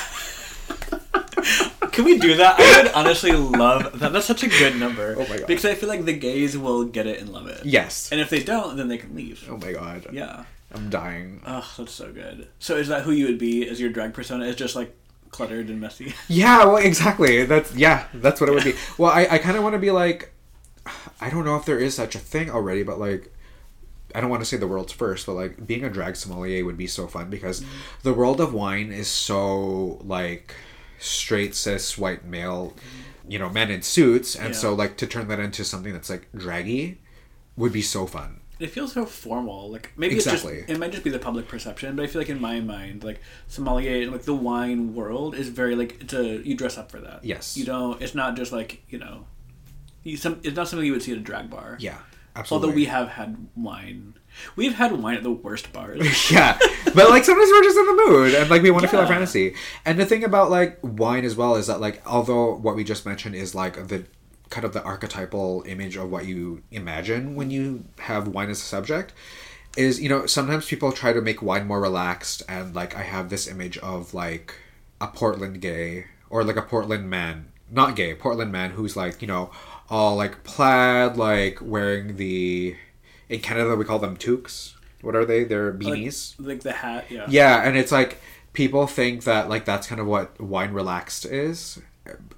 [1.93, 2.61] Can we do that?
[2.61, 4.13] I would honestly love that.
[4.13, 5.17] That's such a good number.
[5.19, 5.47] Oh my God.
[5.49, 7.65] Because I feel like the gays will get it and love it.
[7.65, 8.11] yes.
[8.13, 9.45] And if they don't, then they can leave.
[9.51, 10.07] Oh my god.
[10.13, 10.45] Yeah.
[10.73, 11.41] I'm dying.
[11.47, 12.49] Oh, that's so good.
[12.59, 14.45] So is that who you would be as your drag persona?
[14.45, 14.95] Is just like
[15.31, 16.15] cluttered and messy?
[16.29, 17.45] Yeah, well, exactly.
[17.45, 18.75] That's yeah, that's what it would be.
[18.99, 20.33] Well, I, I kind of want to be like,
[21.21, 23.33] I don't know if there is such a thing already, but like,
[24.15, 26.77] I don't want to say the world's first, but like being a drag sommelier would
[26.77, 27.67] be so fun because mm.
[28.03, 30.55] the world of wine is so like
[30.99, 33.33] straight cis white male, mm.
[33.33, 34.61] you know, men in suits, and Yeah.
[34.61, 36.99] so like to turn that into something that's like draggy
[37.57, 38.41] would be so fun.
[38.61, 39.71] It feels so formal.
[39.71, 40.53] Like maybe Exactly.
[40.55, 42.61] it's just it might just be the public perception, but I feel like in my
[42.61, 46.91] mind, like sommelier, like the wine world is very like it's a you dress up
[46.91, 47.25] for that.
[47.25, 47.57] Yes.
[47.57, 48.01] You don't.
[48.03, 49.27] It's not just like you know,
[50.03, 50.41] you some.
[50.43, 51.77] It's not something you would see at a drag bar.
[51.81, 51.99] Yeah,
[52.35, 52.67] absolutely.
[52.67, 54.15] Although we have had wine,
[54.57, 56.31] we've had wine at the worst bars.
[56.31, 56.59] yeah
[56.95, 59.07] but like sometimes we're just in the mood and like we want to feel our
[59.07, 62.83] fantasy and the thing about like wine as well is that like although what we
[62.83, 64.05] just mentioned is like the
[64.51, 68.65] kind of the archetypal image of what you imagine when you have wine as a
[68.65, 69.13] subject
[69.77, 73.29] is you know sometimes people try to make wine more relaxed and like i have
[73.29, 74.55] this image of like
[75.01, 79.29] a portland gay or like a portland man not gay portland man who's like you
[79.29, 79.51] know
[79.91, 82.75] all like plaid like wearing the
[83.29, 87.07] in canada we call them toques what are they they're Like, beanies like the hat.
[87.11, 87.27] Yeah.
[87.29, 88.21] yeah, and it's like
[88.53, 91.81] people think that like that's kind of what wine relaxed is.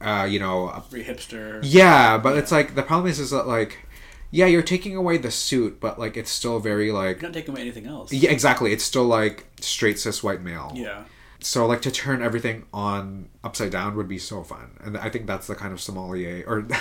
[0.01, 1.61] Uh, you know, Very hipster.
[1.63, 3.87] yeah, but it's like the problem is is that like
[4.33, 7.53] yeah, you're taking away the suit, but like it's still very like You're not taking
[7.53, 8.13] away anything else.
[8.13, 8.73] yeah, exactly.
[8.73, 10.73] It's still like straight cis white male.
[10.75, 11.05] Yeah.
[11.43, 15.27] So like to turn everything on upside down would be so fun, and I think
[15.27, 16.67] that's the kind of sommelier or.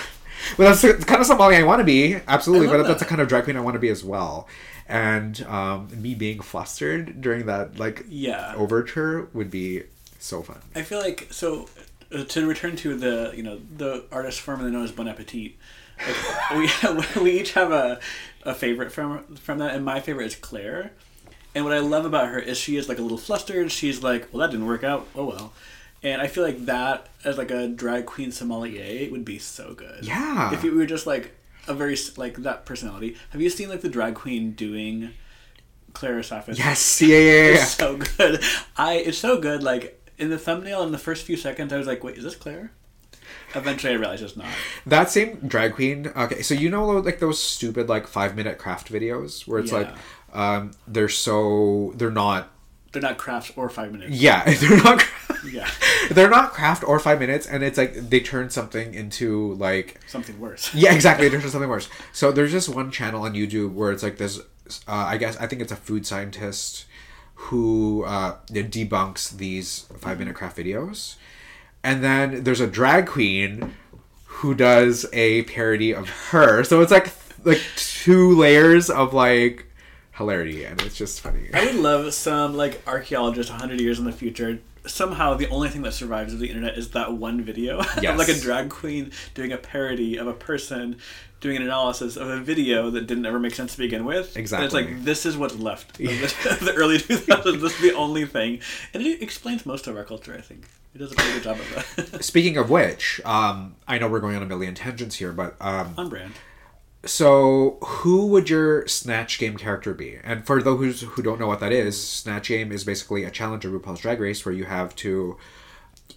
[0.56, 2.68] Well, that's the kind of sommelier I want to be, absolutely.
[2.68, 4.48] But that's the kind of drag queen I want to be as well.
[4.88, 8.54] And um, me being flustered during that like Yeah.
[8.56, 9.82] overture would be
[10.18, 10.60] so fun.
[10.74, 11.68] I feel like so
[12.14, 15.52] uh, to return to the you know the artist formerly known as Bon Appetit.
[16.06, 18.00] Like, we we each have a,
[18.44, 20.92] a favorite from from that, and my favorite is Claire.
[21.54, 23.72] And what I love about her is she is like a little flustered.
[23.72, 25.06] She's like, "Well, that didn't work out.
[25.14, 25.52] Oh well."
[26.02, 30.06] And I feel like that as like a drag queen sommelier would be so good.
[30.06, 30.54] Yeah.
[30.54, 31.32] If you were just like
[31.68, 33.16] a very like that personality.
[33.30, 35.10] Have you seen like the drag queen doing
[35.92, 36.58] Claire Saffitz?
[36.58, 37.52] Yes, yeah, yeah, yeah, yeah.
[37.54, 38.42] It's so good.
[38.76, 39.62] I it's so good.
[39.62, 42.36] Like in the thumbnail, in the first few seconds, I was like, "Wait, is this
[42.36, 42.72] Claire?"
[43.54, 44.46] Eventually, I realized it's not.
[44.86, 46.12] That same drag queen.
[46.16, 49.88] Okay, so you know like those stupid like five minute craft videos where it's like
[50.32, 52.50] um, they're so they're not.
[52.92, 54.16] They're not crafts or five minutes.
[54.16, 55.04] Yeah, they're not.
[55.50, 55.68] Yeah,
[56.10, 60.38] they're not craft or five minutes, and it's like they turn something into like something
[60.38, 60.70] worse.
[60.74, 61.28] Yeah, exactly.
[61.28, 61.88] There's something worse.
[62.12, 64.38] So there's just one channel on YouTube where it's like this.
[64.86, 66.84] Uh, I guess I think it's a food scientist
[67.44, 71.16] who uh, debunks these five minute craft videos,
[71.82, 73.74] and then there's a drag queen
[74.26, 76.62] who does a parody of her.
[76.64, 77.10] So it's like
[77.44, 79.66] like two layers of like
[80.12, 81.48] hilarity, and it's just funny.
[81.54, 84.60] I would love some like archaeologist hundred years in the future.
[84.86, 88.12] Somehow, the only thing that survives of the internet is that one video Yes.
[88.12, 90.96] of like a drag queen doing a parody of a person
[91.40, 94.28] doing an analysis of a video that didn't ever make sense to begin with.
[94.28, 94.64] And Exactly.
[94.66, 96.06] it's like this is what's left of the,
[96.64, 97.60] the early 2000s.
[97.60, 98.60] This is the only thing,
[98.94, 100.34] and it explains most of our culture.
[100.36, 102.24] I think it does a pretty good job of that.
[102.24, 105.94] Speaking of which, um, I know we're going on a million tangents here, but um,
[105.96, 106.32] On brand.
[107.04, 110.18] So, who would your Snatch Game character be?
[110.22, 113.64] And for those who don't know what that is, Snatch Game is basically a challenge
[113.64, 115.38] of RuPaul's Drag Race where you have to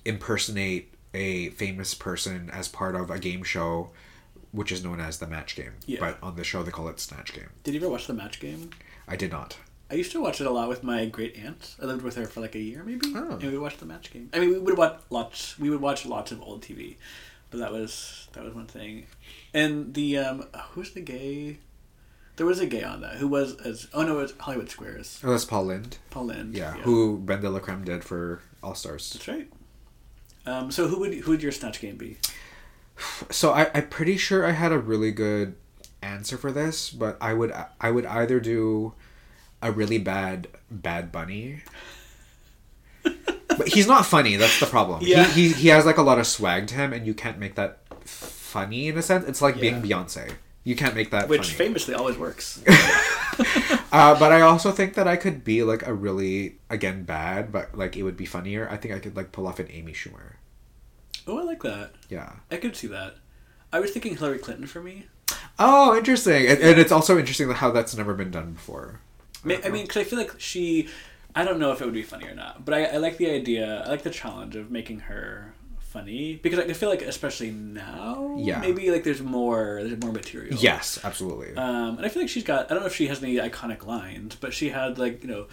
[0.03, 3.91] impersonate a famous person as part of a game show,
[4.51, 5.73] which is known as the Match Game.
[5.85, 5.99] Yeah.
[6.01, 7.49] But on the show, they call it Snatch Game.
[7.63, 8.71] Did you ever watch the match game?
[9.07, 9.57] I did not.
[9.91, 11.75] I used to watch it a lot with my great aunt.
[11.81, 13.33] I lived with her for like a year, maybe, Oh.
[13.33, 14.29] and we would watch the match game.
[14.33, 15.57] I mean, we would watch lots.
[15.59, 16.95] We would watch lots of old TV,
[17.53, 19.05] but that was that was one thing.
[19.53, 21.59] And the um, who's the gay?
[22.35, 25.21] There was a gay on that who was as oh no, it was Hollywood Squares.
[25.23, 25.97] Oh, that's Paul Lynde.
[26.09, 26.55] Paul Lynde.
[26.57, 29.13] Yeah, who Ben de la Creme did for All Stars.
[29.13, 29.47] That's right.
[30.47, 32.17] Um, so who would who would your snatch game be?
[33.31, 35.55] So I, I'm pretty sure I had a really good
[36.01, 38.93] answer for this, but I would I would either do
[39.61, 41.61] a really bad Bad Bunny.
[43.57, 44.35] But he's not funny.
[44.35, 44.99] That's the problem.
[45.03, 45.25] Yeah.
[45.25, 47.55] He, he he has like a lot of swag to him, and you can't make
[47.55, 49.25] that funny in a sense.
[49.27, 50.33] It's like being Beyonce.
[50.63, 51.57] You can't make that Which funny.
[51.69, 52.63] famously always works.
[53.91, 57.77] Uh, but I also think that I could be like a really again bad, but
[57.77, 58.67] like it would be funnier.
[58.69, 60.33] I think I could like pull off an Amy Schumer.
[61.27, 61.91] oh, I like that.
[62.09, 62.33] Yeah.
[62.49, 63.15] I could see that.
[63.71, 65.05] I was thinking Hillary Clinton for me.
[65.59, 66.47] Oh, interesting.
[66.47, 68.99] And, and it's also interesting how that's never been done before.
[69.43, 70.89] Ma- I mean, because I feel like she.
[71.35, 73.29] I don't know if it would be funny or not, but I, I like the
[73.29, 73.83] idea.
[73.85, 78.59] I like the challenge of making her funny because I feel like, especially now, Yeah.
[78.59, 80.55] maybe like there's more there's more material.
[80.57, 81.55] Yes, absolutely.
[81.55, 82.69] Um, and I feel like she's got.
[82.69, 85.45] I don't know if she has any iconic lines, but she had like you know,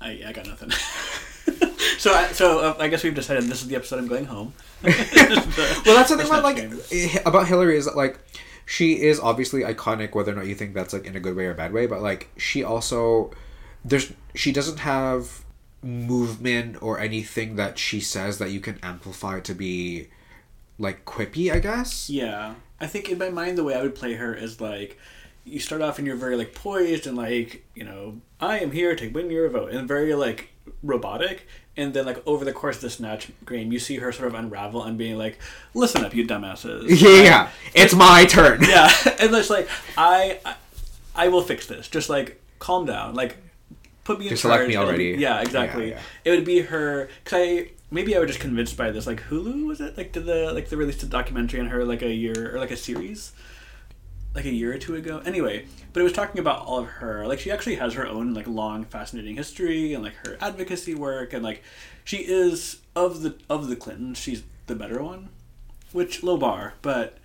[0.00, 0.70] I I got nothing.
[1.98, 4.52] so I, so uh, I guess we've decided this is the episode I'm going home.
[4.82, 6.78] well, that's the thing about like game.
[6.92, 8.18] eh, about Hillary is that like
[8.66, 11.46] she is obviously iconic, whether or not you think that's like in a good way
[11.46, 11.86] or a bad way.
[11.86, 13.30] But like she also
[13.84, 15.44] there's she doesn't have
[15.82, 20.08] movement or anything that she says that you can amplify to be
[20.78, 21.52] like quippy.
[21.52, 22.08] I guess.
[22.10, 24.98] Yeah, I think in my mind the way I would play her is like
[25.44, 28.94] you start off and you're very like poised and like you know I am here
[28.96, 30.50] to win your vote and very like
[30.82, 34.28] robotic and then like over the course of the snatch game you see her sort
[34.28, 35.38] of unravel and being like
[35.72, 37.50] listen up you dumbasses Yeah, yeah.
[37.74, 38.62] It's my turn.
[38.62, 40.54] yeah and it's like I, I
[41.14, 43.38] I will fix this just like calm down like
[44.08, 45.10] put me in Just select me It'll be- already.
[45.20, 46.02] yeah exactly Yeah, yeah.
[46.24, 49.66] it would be her cause I maybe I was just convinced by this like Hulu
[49.66, 52.54] was it like did the like they released a documentary on her like a year
[52.54, 53.32] or like a series
[54.34, 57.26] like a year or two ago anyway but it was talking about all of her
[57.26, 61.32] like she actually has her own like long fascinating history and like her advocacy work
[61.32, 61.62] and like
[62.04, 65.28] she is of the of the Clintons she's the better one
[65.92, 67.18] which low bar but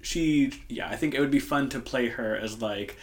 [0.00, 2.96] she yeah i think it would be fun to play her as like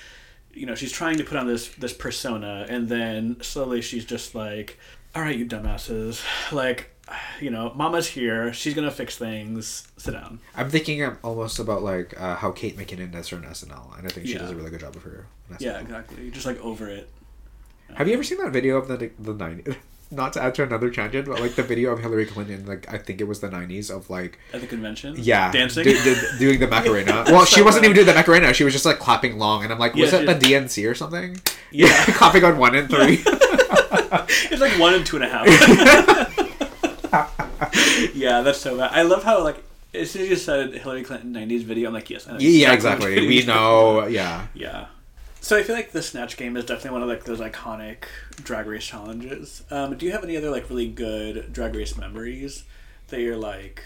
[0.54, 4.36] you know she's trying to put on this this persona and then slowly she's just
[4.36, 4.78] like
[5.16, 6.90] all right you dumbasses like
[7.42, 11.84] you know mama's here she's gonna fix things sit down I'm thinking um, almost about
[11.84, 14.40] like uh, how Kate McKinnon does her in SNL, and I think she Yeah.
[14.40, 15.26] does a really good job of her.
[15.60, 17.10] yeah exactly just like over it
[17.96, 19.76] Have you ever seen that video of the the '90s?
[20.14, 22.98] Not to add to another tangent, but like the video of Hillary Clinton, like I
[22.98, 26.60] think it was the '90s of like at the convention yeah, dancing do- do- doing
[26.60, 27.24] the Macarena.
[27.28, 29.80] Well, she wasn't even doing the Macarena; she was just like clapping long, and I'm
[29.80, 31.38] like, was Yeah, it the DNC or something?
[31.76, 32.06] Yeah.
[32.06, 33.24] clapping on one and three.
[33.26, 35.48] it's like one and two and a half
[38.14, 41.34] yeah that's so bad i love how like as soon as you said hillary clinton
[41.34, 43.28] 90s video i'm like yes I know yeah, exactly exactly.
[43.28, 44.06] We know.
[44.08, 44.86] Yeah, Yeah.
[45.44, 48.06] So I feel like the snatch game is definitely one of like those iconic
[48.38, 49.62] drag race challenges.
[49.70, 52.64] Um, do you have any other like really good drag race memories
[53.10, 53.84] that you're like?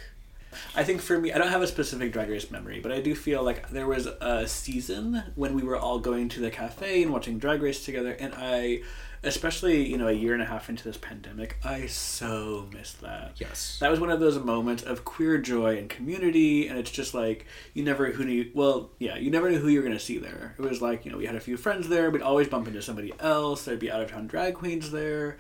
[0.76, 3.16] I think for me, I don't have a specific drag race memory, but I do
[3.16, 7.12] feel like there was a season when we were all going to the cafe and
[7.12, 8.82] watching Drag Race together, and I,
[9.24, 13.34] especially you know a year and a half into this pandemic, I so missed that
[13.38, 13.78] yes.
[13.80, 17.46] that was one of those moments of queer joy and community and it's just like
[17.74, 20.18] you never who knew well yeah you never knew who you were going to see
[20.18, 22.68] there it was like you know we had a few friends there we'd always bump
[22.68, 25.38] into somebody else there'd be out of town drag queens there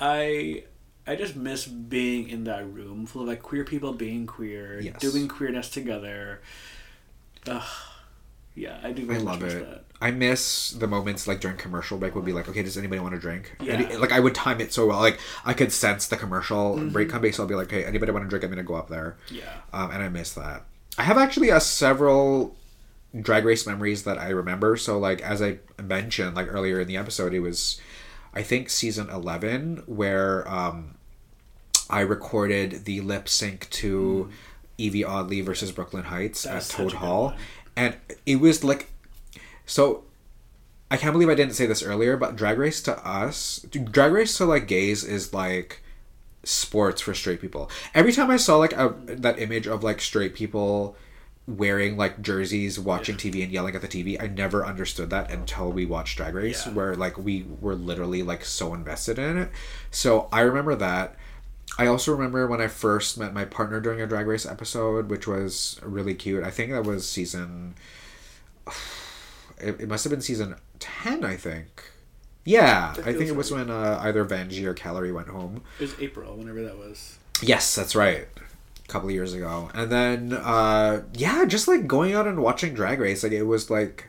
[0.00, 0.62] i
[1.06, 4.98] i just miss being in that room full of like queer people being queer Yes.
[4.98, 6.40] doing queerness together
[7.46, 7.62] Ugh.
[8.56, 9.64] Yeah i do I love it.
[9.68, 13.00] that I miss the moments like during commercial break would be like, okay, does anybody
[13.00, 13.56] want a drink?
[13.62, 13.80] Yeah.
[13.80, 14.98] And, like I would time it so well.
[14.98, 16.88] Like I could sense the commercial Mm-hmm.
[16.90, 18.44] break coming, so I'll be like, hey, anybody want a drink?
[18.44, 19.16] I'm gonna go up there.
[19.30, 20.64] yeah um, and I miss that.
[20.98, 22.56] I have actually a several
[23.18, 24.76] drag race memories that I remember.
[24.76, 27.80] So like as I mentioned like earlier in the episode, it was
[28.34, 30.96] I think season eleven where um,
[31.88, 34.28] I recorded the lip sync to
[34.78, 36.52] Yvie Oddly versus Brooke Lynn Hytes Mm.
[36.52, 37.34] That's at Toad Hall.
[37.76, 38.90] And it was like
[39.64, 40.04] so.
[40.90, 44.36] I can't believe I didn't say this earlier, but Drag Race to us, Drag Race
[44.38, 45.82] to like gays is like
[46.44, 47.68] sports for straight people.
[47.92, 50.96] Every time I saw like a that image of like straight people
[51.48, 55.70] wearing like jerseys, watching TV and yelling at the TV, I never understood that until
[55.72, 56.72] we watched Drag Race, Yeah.
[56.72, 59.50] where like we were literally like so invested in it.
[59.90, 61.16] So I remember that.
[61.78, 65.26] I also remember when I first met my partner during a Drag Race episode, which
[65.26, 66.42] was really cute.
[66.42, 67.74] I think that was season.
[69.58, 71.90] It, it must have been season ten, I think.
[72.44, 75.62] Yeah, I think it was when uh, either Vanjie or Kalorie went home.
[75.78, 78.28] it was april whenever that was Yes, that's right.
[78.36, 79.70] A couple of years ago.
[79.74, 83.70] And then uh yeah, just like going out and watching Drag Race, like it was
[83.70, 84.08] like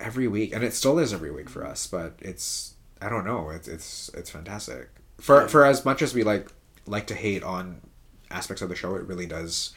[0.00, 3.50] every week and it still is every week for us, but it's I don't know,
[3.50, 4.88] it's it's it's fantastic.
[5.20, 6.48] For for as much as we like
[6.86, 7.80] like to hate on
[8.30, 9.72] aspects of the show, it really does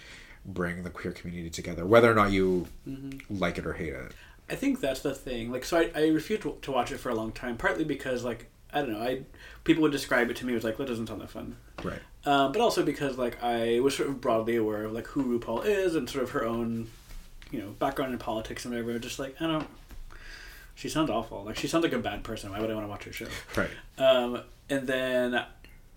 [0.45, 3.37] bring the queer community together, whether or not you Mm-hmm.
[3.37, 4.13] like it or hate it.
[4.49, 5.51] I think that's the thing.
[5.51, 8.23] Like, so I, I refused to, to watch it for a long time, partly because,
[8.23, 9.23] like, I don't know, I
[9.65, 11.57] people would describe it to me as like, that doesn't sound that fun.
[11.83, 11.99] Right.
[12.25, 15.65] Um, but also because, like, I was sort of broadly aware of, like, who RuPaul
[15.65, 16.87] is and sort of her own,
[17.51, 18.97] you know, background in politics and whatever.
[18.99, 19.67] Just like, I don't.
[20.75, 21.43] She sounds awful.
[21.43, 22.51] Like, she sounds like a bad person.
[22.51, 23.27] Why would I want to watch her show?
[23.55, 23.69] Right.
[23.97, 25.43] Um, and then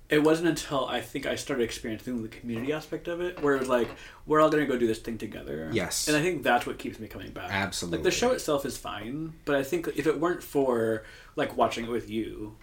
[0.09, 3.61] it wasn't until I think I started experiencing the community aspect of it, where it
[3.61, 3.89] was like,
[4.27, 5.71] we're all going to go do this thing together.
[5.73, 6.09] Yes.
[6.09, 7.49] And I think that's what keeps me coming back.
[7.51, 7.99] Absolutely.
[7.99, 11.05] Like, the show itself is fine, but I think if it weren't for,
[11.37, 12.57] like, watching it with you,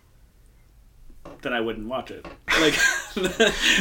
[1.42, 2.26] then I wouldn't watch it.
[2.60, 2.74] Like,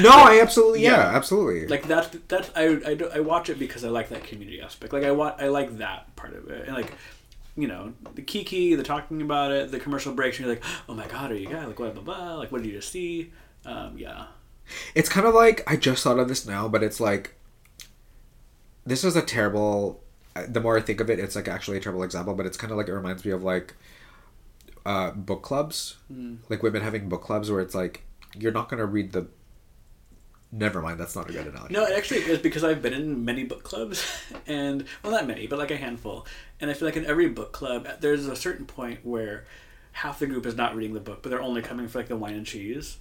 [0.02, 1.16] No, I absolutely yeah, Yeah.
[1.16, 1.66] absolutely.
[1.66, 4.92] like that's that's I, I, I watch it because I like that community aspect.
[4.92, 6.92] Like I wa- I like that part of it, and like
[7.56, 10.38] you know the kiki, the talking about it, the commercial breaks.
[10.38, 12.34] And you're like, oh my god, are you guys Like blah blah blah.
[12.34, 13.32] Like what did you just see?
[13.64, 14.26] Um, yeah,
[14.94, 17.34] It's kind of like I just thought of this now, but it's like
[18.84, 20.02] this is a terrible.
[20.48, 22.70] The more I think of it, it's like actually a terrible example, but it's kind
[22.70, 23.74] of like it reminds me of like
[24.84, 25.96] uh, book clubs,
[26.50, 28.04] like women having book clubs where it's like
[28.38, 29.26] you're not gonna read the.
[30.52, 31.74] Never mind, that's not a good analogy.
[31.74, 34.06] no, it actually is because I've been in many book clubs,
[34.46, 36.26] and well, not many, but like a handful.
[36.60, 39.44] And I feel like in every book club, there's a certain point where
[39.92, 42.16] half the group is not reading the book, but they're only coming for like the
[42.16, 42.98] wine and cheese.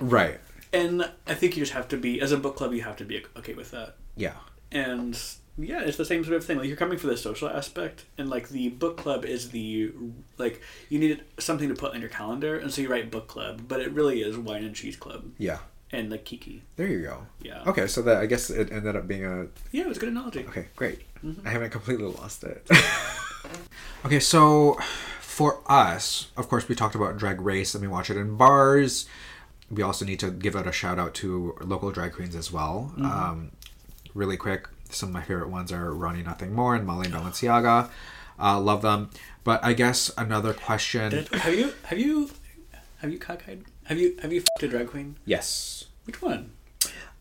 [0.00, 0.40] Right.
[0.72, 3.04] And I think you just have to be, as a book club, you have to
[3.04, 3.96] be okay with that.
[4.16, 4.34] Yeah.
[4.70, 5.18] and
[5.58, 8.30] yeah it's the same sort of thing like you're coming for the social aspect and
[8.30, 9.92] like the book club is the
[10.38, 13.62] like you need something to put on your calendar and so you write book club
[13.68, 15.58] but it really is wine and cheese club Yeah.
[15.92, 17.26] And the kiki There you go.
[17.42, 20.00] yeah Okay, so that I guess it ended up being a yeah it was a
[20.00, 21.02] good analogy Okay, great.
[21.44, 22.66] I haven't completely lost it.
[24.04, 24.76] okay, so
[25.20, 29.06] for us, of course, we talked about Drag Race and we watch it in bars.
[29.70, 32.92] We also need to give out a shout out to local drag queens as well.
[32.98, 33.52] Um,
[34.14, 37.88] really quick, some of my favorite ones are Ronnie Nothing More and Molly Balenciaga.
[38.38, 39.08] Uh, love them.
[39.44, 41.10] But I guess another question.
[41.10, 42.30] Did have you have you
[42.98, 45.86] have you cockeyed have you have you f***ed a drag queen Yes.
[46.04, 46.52] which one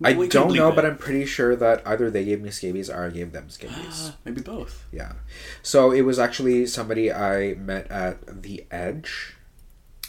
[0.04, 0.76] I We don't know, it.
[0.76, 4.12] but I'm pretty sure that either they gave me scabies or I gave them scabies.
[4.26, 5.14] Maybe both Yeah.
[5.62, 9.36] So it was actually somebody I met at the Edge,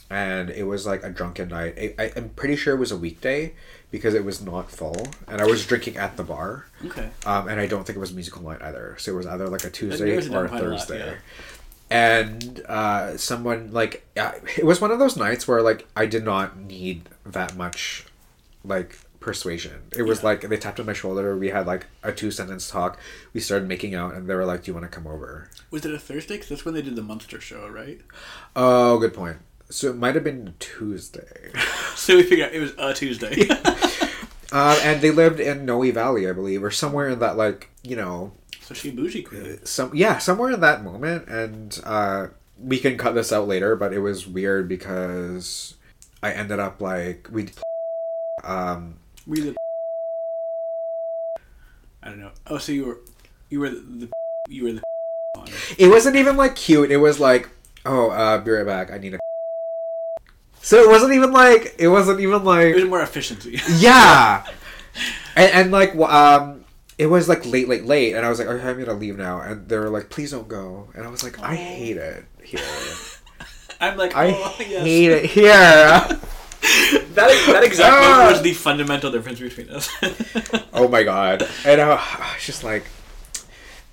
[0.08, 1.74] and it was like a drunken night.
[1.78, 3.52] I, I, I'm pretty sure it was a weekday
[3.90, 6.66] because it was not full, and I was drinking at the bar.
[6.86, 8.96] okay Um, and I don't think it was musical night either.
[8.98, 10.98] So it was either like a Tuesday narrows it down or a a lot, Thursday.
[11.06, 11.14] yeah.
[11.92, 16.58] And uh, someone like it was one of those nights where like I did not
[16.58, 18.06] need that much
[18.64, 19.82] like persuasion.
[19.96, 20.24] It was Yeah.
[20.26, 21.36] like they tapped on my shoulder.
[21.36, 22.98] We had like a two sentence talk.
[23.32, 25.84] We started making out, and they were like, "Do you want to come over?" was
[25.86, 28.00] it a Thursday because that's when they did the Monster show right
[28.56, 29.38] Oh, good point.
[29.70, 31.50] So it might have been Tuesday.
[31.94, 36.28] so we figured out it was a Tuesday um, and they lived in Noe Valley,
[36.28, 38.32] I believe, or somewhere in that like you know
[38.74, 42.26] so she bougie queen some yeah somewhere in that moment and uh
[42.58, 45.74] we can cut this out later but it was weird because
[46.22, 47.48] i ended up like we
[48.44, 48.94] um
[49.26, 49.54] you the?
[52.02, 52.32] I don't know.
[52.48, 52.98] Oh, so you were,
[53.48, 54.08] you were the,
[54.48, 54.82] you were the.
[55.78, 57.48] it wasn't even like cute it was like
[57.86, 59.18] oh uh be right back i need a
[60.60, 63.60] so it wasn't even like it wasn't even It like was more efficiency.
[63.76, 64.44] yeah
[65.36, 66.61] and, and like um
[66.98, 69.40] it was like late late late and i was like okay i'm gonna leave now
[69.40, 72.60] and they were like please don't go and i was like i hate it here
[73.80, 74.84] I'm like, i oh, yes.
[74.84, 75.52] hate it here
[76.62, 77.28] that.
[77.46, 78.30] That exactly Ah.
[78.30, 79.88] was the fundamental difference between us.
[80.72, 81.48] Oh my god.
[81.64, 82.84] And uh, I was just like.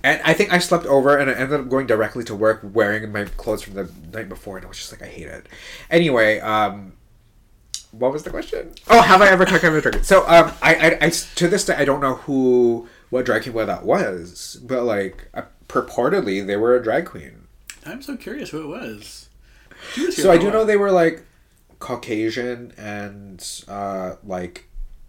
[0.04, 3.12] And I think I slept over and I ended up going directly to work wearing
[3.12, 5.47] my clothes from the night before, and I was just like, I hate it.
[5.89, 6.93] Anyway, um.
[7.92, 8.74] What was the question?
[8.88, 10.04] Oh, have I ever cooked a drag queen?
[10.04, 13.66] So, um, I, I, I, to this day, I don't know who, what drag queen
[13.66, 17.48] that was, but like, uh, purportedly, they were a drag queen.
[17.86, 19.30] I'm so curious who it was.
[19.98, 21.24] Was So I do know they were like
[21.80, 24.68] Caucasian and uh, like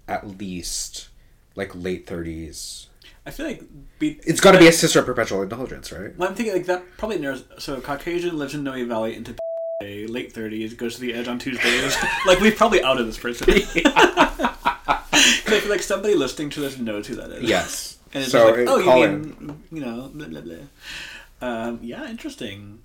[0.09, 1.09] at least
[1.57, 2.89] like late thirties.
[3.26, 3.62] I feel like
[3.99, 6.16] be, It's got to be a sister of perpetual indulgence, right?
[6.16, 7.45] Well, I'm thinking like that probably narrows.
[7.59, 9.35] So Caucasian lives in Noe Valley into
[9.81, 11.97] late 30s, goes to the edge on Tuesdays.
[12.26, 13.49] like we've probably outed this person.
[13.53, 17.45] I feel like somebody listening to this knows who that is.
[17.45, 17.99] Yes.
[18.12, 20.57] And it's so just like, oh, you mean, you know, blah, blah, blah.
[21.41, 22.81] Um, yeah, interesting.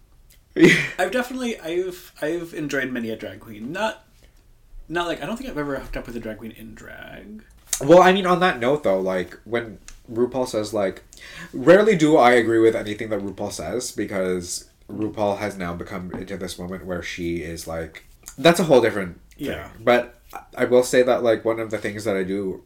[0.97, 3.73] I've definitely, I've, I've enjoyed many a drag queen.
[3.73, 4.05] Not,
[4.87, 7.43] not like I don't think I've ever hooked up with a drag queen in drag.
[7.81, 9.79] well, I mean, on that note, though, like when
[10.09, 11.03] RuPaul says like,
[11.51, 16.37] rarely do I agree with anything that RuPaul says because RuPaul has now become into
[16.37, 18.05] this moment where she is like,
[18.37, 19.47] that's a whole different thing.
[19.47, 19.69] Yeah.
[19.79, 20.21] But
[20.55, 22.63] I will say that like one of the things that I do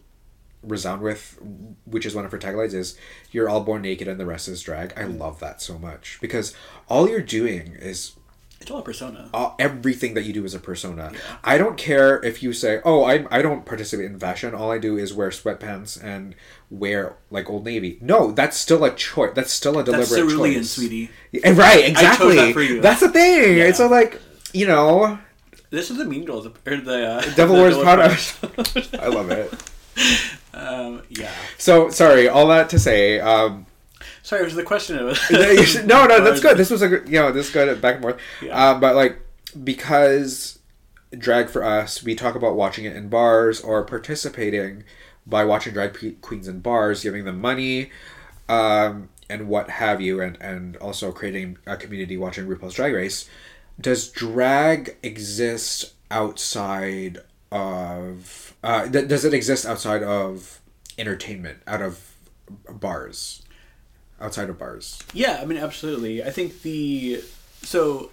[0.63, 1.39] resound with,
[1.85, 2.97] which is one of her taglines, is
[3.31, 6.53] "You're all born naked and the rest is drag." I love that so much because
[6.89, 8.13] all you're doing is
[8.61, 9.29] It's all a persona.
[9.33, 11.11] uh, everything that you do is a persona.
[11.43, 14.53] I don't care if you say, "Oh, I I don't participate in fashion.
[14.53, 16.35] All I do is wear sweatpants and
[16.69, 19.31] wear like Old Navy." No, that's still a choice.
[19.33, 20.69] That's still a deliberate That's cerulean, choice.
[20.71, 21.09] sweetie.
[21.31, 22.35] Yeah, right, exactly.
[22.35, 22.81] that for you.
[22.81, 23.57] That's the thing.
[23.57, 23.65] Yeah.
[23.65, 24.21] It's so like
[24.53, 25.17] you know,
[25.69, 27.77] This is the Mean Girls, or the uh, Devil the Wears.
[27.77, 28.17] Prada.
[29.01, 29.53] I love it.
[30.53, 31.31] um, yeah.
[31.57, 33.19] So sorry, all that to say.
[33.21, 33.65] Um,
[34.23, 34.97] Sorry, it was the question.
[34.97, 36.57] It was no, no, that's good.
[36.57, 38.19] This was a good, you know, this is good back and forth.
[38.41, 38.71] Yeah.
[38.71, 39.19] Um, but like
[39.63, 40.59] because
[41.17, 44.83] drag for us, we talk about watching it in bars or participating
[45.25, 47.91] by watching drag queens in bars, giving them money,
[48.47, 53.29] um, and what have you, and and also creating a community watching RuPaul's Drag Race.
[53.79, 57.19] Does drag exist outside
[57.51, 58.55] of?
[58.63, 60.59] Uh, th- does it exist outside of
[60.97, 62.13] entertainment, out of
[62.69, 63.43] bars,
[64.21, 64.99] outside of bars?
[65.13, 66.23] Yeah, I mean, absolutely.
[66.23, 67.23] I think the
[67.61, 68.11] so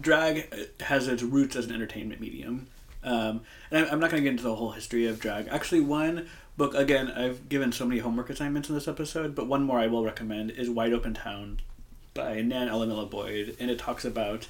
[0.00, 0.48] drag
[0.80, 2.68] has its roots as an entertainment medium,
[3.02, 5.48] um, and I'm, not going to get into the whole history of drag.
[5.48, 9.62] Actually, one book again, I've given so many homework assignments in this episode, but one
[9.62, 11.60] more I will recommend is Wide Open Town
[12.12, 14.46] by Nan Alamilla Boyd, and it talks about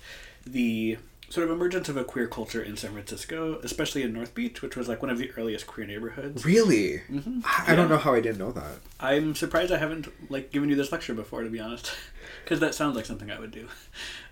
[0.46, 0.98] the
[1.30, 4.76] sort of emergence of a queer culture in San Francisco, especially in North Beach, which
[4.76, 6.44] was like one of the earliest queer neighborhoods.
[6.44, 7.00] Really?
[7.44, 8.80] I I don't know how I didn't know that.
[8.98, 11.92] I'm surprised I haven't like given you this lecture before, to be honest,
[12.44, 13.66] because that sounds like something I would do.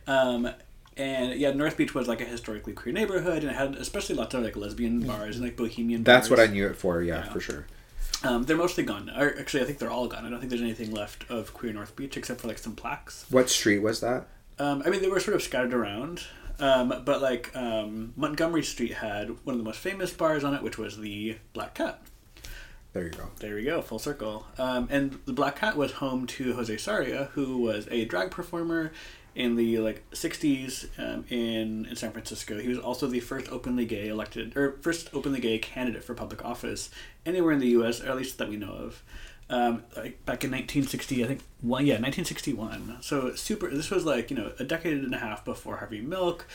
[0.09, 0.49] Um,
[0.97, 4.35] and yeah, North Beach was like a historically queer neighborhood, and it had especially lots
[4.35, 6.03] of like lesbian bars and like bohemian.
[6.03, 7.03] That's what I knew it for.
[7.03, 7.31] Yeah, Yeah.
[7.33, 7.67] for sure.
[8.25, 9.11] Um, they're mostly gone.
[9.11, 10.25] Or actually, I think they're all gone.
[10.25, 13.27] I don't think there's anything left of queer North Beach except for like some plaques.
[13.29, 14.27] What street was that?
[14.59, 16.23] Um, I mean, they were sort of scattered around.
[16.61, 20.63] Um, but like um, Montgomery Street had one of the most famous bars on it,
[20.63, 22.03] which was the Black Cat.
[22.93, 23.29] There you go.
[23.39, 24.47] There you go, full circle.
[24.57, 28.93] Um, and the Black Cat was home to Jose Sarria, who was a drag performer
[29.35, 32.59] in the like '60s um, in in San Francisco.
[32.59, 36.45] He was also the first openly gay elected or first openly gay candidate for public
[36.45, 36.91] office
[37.25, 39.03] anywhere in the U.S., or at least that we know of.
[39.51, 42.99] Um, like back in 1960, I think one yeah 1961.
[43.01, 43.69] So super.
[43.69, 46.47] This was like you know a decade and a half before Harvey Milk,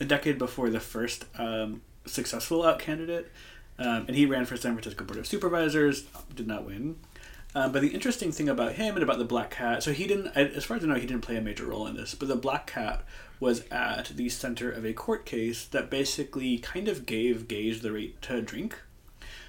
[0.00, 3.30] a decade before the first um, successful out candidate.
[3.78, 6.04] Um, and he ran for San Francisco Board of Supervisors,
[6.34, 6.96] did not win.
[7.54, 10.28] Um, but the interesting thing about him and about the Black Cat, so he didn't,
[10.28, 12.36] as far as I know, he didn't play a major role in this, but the
[12.36, 13.04] Black Cat
[13.40, 17.92] was at the center of a court case that basically kind of gave gays the
[17.92, 18.78] right to drink.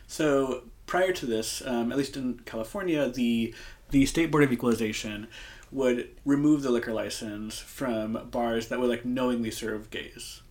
[0.06, 3.54] So prior to this, um, at least in California, the
[3.90, 5.28] the state board of equalization
[5.72, 10.42] would remove the liquor license from bars that would like knowingly serve gays.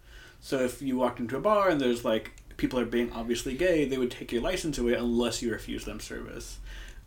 [0.41, 3.85] So if you walked into a bar and there's like people are being obviously gay,
[3.85, 6.59] they would take your license away unless you refuse them service.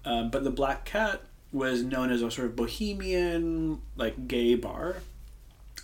[0.04, 1.22] Um, but the Black Cat
[1.52, 4.98] was known as a sort of bohemian, like gay bar,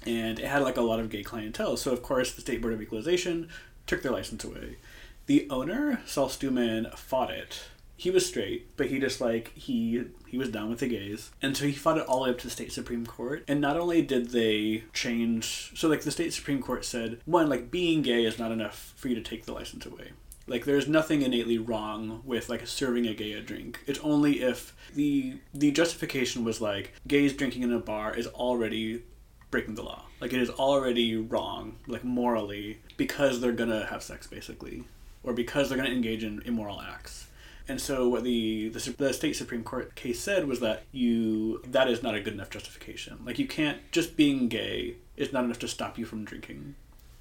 [0.05, 1.77] and it had like a lot of gay clientele.
[1.77, 3.49] So of course the State Board of Equalization
[3.87, 4.77] took their license away.
[5.25, 7.63] The owner, Sol Stoumen, fought it.
[7.95, 11.55] He was straight, but he just like he he was down with the gays, and
[11.55, 13.43] so he fought it all the way up to the state supreme court.
[13.47, 17.69] And not only did they change, so like the state supreme court said, one like
[17.69, 20.13] being gay is not enough for you to take the license away.
[20.47, 23.79] Like there's nothing innately wrong with like serving a gay a drink.
[23.85, 29.03] It's only if the the justification was like gays drinking in a bar is already
[29.51, 30.05] breaking the law.
[30.19, 34.85] Like it is already wrong, like morally, because they're gonna have sex basically,
[35.23, 37.27] or because they're gonna engage in immoral acts.
[37.67, 41.87] And so what the, the the state supreme court case said was that you that
[41.89, 43.19] is not a good enough justification.
[43.25, 46.75] Like you can't just being gay is not enough to stop you from drinking.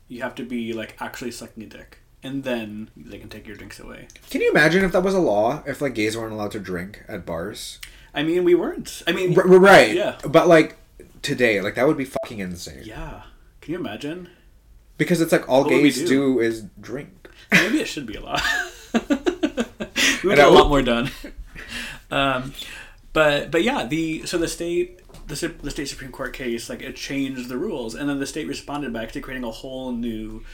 [0.09, 3.55] You have to be like actually sucking a dick, and then they can take your
[3.57, 4.09] drinks away.
[4.31, 5.63] Can you imagine if that was a law?
[5.67, 7.79] If like gays weren't allowed to drink at bars?
[8.13, 9.03] I mean, we weren't.
[9.07, 9.95] I mean, r- right.
[9.95, 10.19] Yeah.
[10.27, 10.79] But like
[11.23, 12.83] today, like that would be fucking insane.
[12.85, 13.23] yeah.
[13.61, 14.31] Can you imagine?
[14.99, 16.07] Because it's like all What gays do?
[16.09, 16.41] do?
[16.41, 17.20] is drink.
[17.53, 18.41] Maybe it should be a law.
[18.95, 21.11] we would get a lot more done.
[22.11, 22.53] Um,
[23.13, 26.97] but but yeah, the so the state the, the state supreme court case like it
[26.97, 30.45] changed the rules, and then the state responded by actually creating a whole new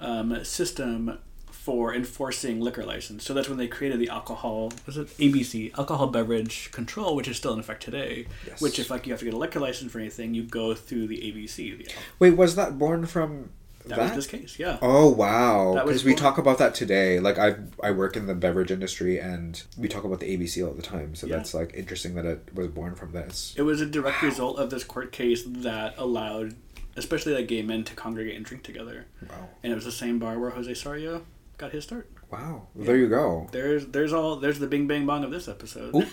[0.00, 1.18] um, system
[1.50, 3.22] for enforcing liquor license.
[3.22, 7.36] So that's when they created the alcohol was it ABC alcohol beverage control, which is
[7.36, 8.26] still in effect today.
[8.46, 8.60] Yes.
[8.60, 11.06] Which if like you have to get a liquor license for anything, you go through
[11.08, 11.78] the ABC.
[11.78, 11.88] The,
[12.18, 13.50] Wait, was that born from
[13.86, 13.98] that, that?
[13.98, 14.78] was this case, yeah.
[14.82, 15.80] Oh wow!
[15.84, 17.18] Because we talk about that today.
[17.20, 20.74] Like I, I work in the beverage industry, and we talk about the ABC all
[20.74, 21.14] the time.
[21.14, 21.36] So Yeah.
[21.36, 23.54] that's like interesting that it was born from this.
[23.56, 26.54] It was a direct result of this court case that allowed,
[26.96, 29.06] especially like gay men, to congregate and drink together.
[29.28, 29.48] Wow.
[29.62, 31.22] And it was the same bar where Jose Sarria
[31.58, 32.08] got his start.
[32.30, 32.68] Wow.
[32.74, 33.48] Well, There you go.
[33.50, 36.06] There's there's all there's the bing bang bong of this episode.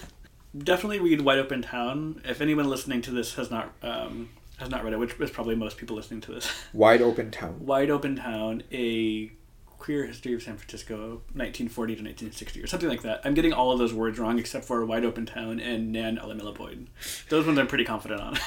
[0.57, 2.21] Definitely read Wide Open Town.
[2.25, 5.55] If anyone listening to this has not um, has not read it, which is probably
[5.55, 6.51] most people listening to this.
[6.73, 7.65] Wide open town.
[7.65, 9.31] Wide Open Town, a
[9.77, 13.21] queer history of San Francisco, 1940 to 1960, or something like that.
[13.23, 16.19] I'm getting all of those words wrong except for Wide Open Town and Nan
[16.55, 16.87] Boyd.
[17.29, 18.37] Those ones I'm pretty confident on.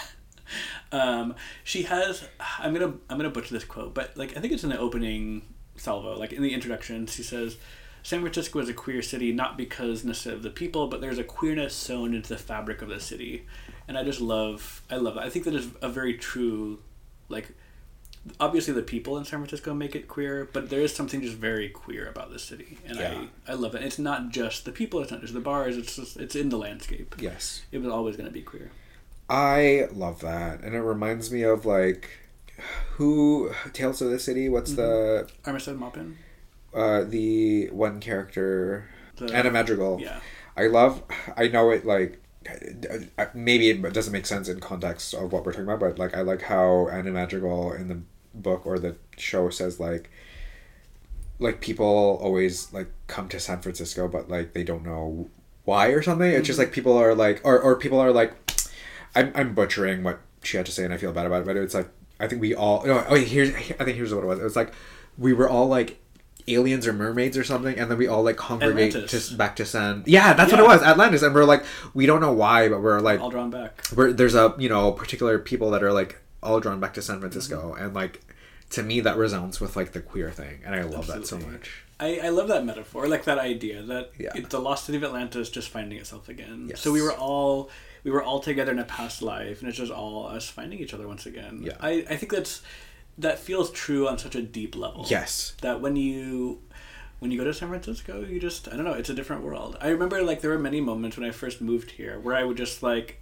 [0.92, 2.26] um, she has.
[2.58, 5.42] I'm gonna I'm gonna butcher this quote, but like I think it's in the opening
[5.76, 7.56] salvo, like in the introduction, she says.
[8.02, 11.24] San Francisco is a queer city not because necessarily of the people, but there's a
[11.24, 13.46] queerness sewn into the fabric of the city,
[13.86, 15.24] and I just love I love that.
[15.24, 16.80] I think that is a very true,
[17.28, 17.52] like
[18.38, 21.68] obviously the people in San Francisco make it queer, but there is something just very
[21.68, 23.24] queer about this city, and Yeah.
[23.46, 23.82] I I love it.
[23.82, 26.58] It's not just the people, it's not just the bars, it's just, it's in the
[26.58, 27.14] landscape.
[27.18, 27.62] Yes.
[27.72, 28.70] It was always going to be queer.
[29.28, 30.60] I love that.
[30.60, 32.10] And it reminds me of like
[32.92, 34.82] who Tales of the City, what's mm-hmm.
[35.46, 36.16] the Armistead Maupin,
[36.74, 40.00] uh the one character the Anna Madrigal.
[40.00, 40.20] yeah,
[40.56, 41.02] I love
[41.36, 42.20] I know it like
[43.18, 46.16] uh, maybe it doesn't make sense in context of what we're talking about, but like
[46.16, 48.00] I like how Anna Madrigal in the
[48.32, 50.10] book or the show says like
[51.38, 55.28] like people always like come to San Francisco but like they don't know
[55.64, 56.30] why or something.
[56.30, 58.34] It's just like people are like or or people are like
[59.14, 61.56] I'm I'm butchering what she had to say and I feel bad about it, but
[61.56, 64.38] it's like I think we all no oh here's I think here's what it was.
[64.38, 64.72] It was like
[65.18, 65.99] we were all like
[66.48, 69.28] aliens or mermaids or something and then we all like congregate Atlantis.
[69.28, 70.82] to back to San Yeah, that's what it was.
[70.82, 71.64] Atlantis and we're like
[71.94, 73.82] we don't know why but we're like all drawn back.
[73.94, 77.20] we're, there's a you know particular people that are like all drawn back to San
[77.20, 77.84] Francisco mm-hmm.
[77.84, 78.20] and like
[78.70, 81.82] to me that resounds with like the queer thing and I love that so much.
[82.00, 84.30] I, I love that metaphor, like that idea that Yeah.
[84.34, 86.68] it, the lost city of Atlantis just finding itself again.
[86.70, 86.80] Yes.
[86.80, 87.70] So we were all
[88.04, 90.94] we were all together in a past life, and it's just all us finding each
[90.94, 91.60] other once again.
[91.62, 91.76] Yeah.
[91.78, 92.62] I, I think that's
[93.20, 95.06] that feels true on such a deep level.
[95.08, 95.54] Yes.
[95.62, 96.60] That when you
[97.18, 99.76] when you go to San Francisco, you just I don't know, it's a different world.
[99.80, 102.56] I remember like there were many moments when I first moved here where I would
[102.56, 103.20] just like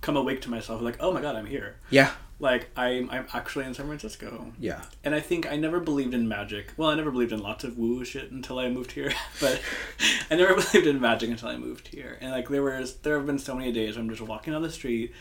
[0.00, 1.76] come awake to myself like, oh my god, I'm here.
[1.90, 2.10] Yeah.
[2.40, 4.52] Like I'm I'm actually in San Francisco.
[4.58, 4.82] Yeah.
[5.04, 6.72] And I think I never believed in magic.
[6.76, 9.12] Well, I never believed in lots of woo shit until I moved here.
[9.40, 9.60] But
[10.30, 12.18] I never believed in magic until I moved here.
[12.20, 14.70] And like there was, there have been so many days I'm just walking down the
[14.70, 15.12] street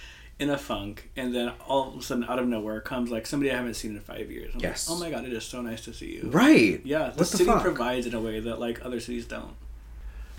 [0.41, 3.51] in a funk, and then all of a sudden, out of nowhere, comes like somebody
[3.51, 4.53] I haven't seen in five years.
[4.55, 4.89] I'm Yes.
[4.89, 6.29] Like, oh my god, it is so nice to see you.
[6.31, 6.81] Right.
[6.83, 7.61] Yeah, the What the city fuck?
[7.61, 9.55] provides in a way that like other cities don't.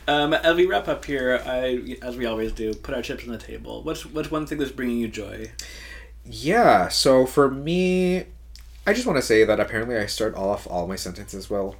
[0.09, 3.31] Um, as we wrap up here, I, as we always do, put our chips on
[3.31, 3.83] the table.
[3.85, 5.53] What's what's one thing that's bringing you joy?
[6.27, 8.25] Yeah, so for me,
[8.87, 11.77] I just want to say that apparently I start off all my sentences well.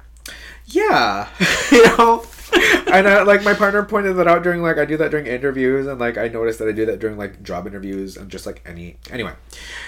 [0.65, 1.27] Yeah,
[1.71, 2.25] you know,
[2.91, 5.87] and uh, like my partner pointed that out during like I do that during interviews,
[5.87, 8.61] and like I noticed that I do that during like job interviews and just like
[8.65, 9.33] any anyway.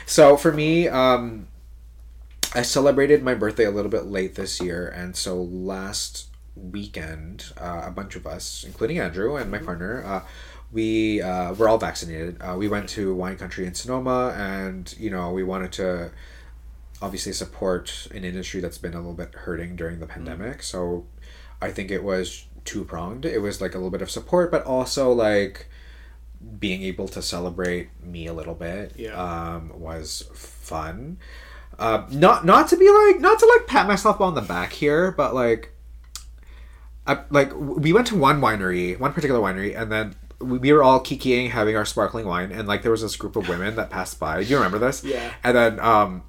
[0.06, 1.48] So for me, um,
[2.54, 7.84] I celebrated my birthday a little bit late this year, and so last weekend, uh,
[7.86, 10.22] a bunch of us, including Andrew and my partner, uh,
[10.72, 12.38] we uh, were all vaccinated.
[12.42, 16.12] Uh, we went to Wine Country in Sonoma, and you know we wanted to
[17.06, 20.64] obviously support an industry that's been a little bit hurting during the pandemic.
[20.64, 21.06] So
[21.62, 23.26] I think it was two pronged.
[23.26, 25.68] It was like a little bit of support, but also like
[26.60, 29.14] being able to celebrate me a little bit Yeah.
[29.26, 31.18] um, was fun.
[31.78, 35.12] Uh, not not to be like not to like pat myself on the back here,
[35.12, 35.72] but like
[37.08, 40.82] I, like we went to one winery, one particular winery, and then we, we were
[40.84, 43.90] all kikiing, having our sparkling wine, and like there was this group of women that
[43.90, 44.42] passed by.
[44.44, 45.04] Do you remember this?
[45.04, 45.32] Yeah.
[45.44, 46.24] And then um,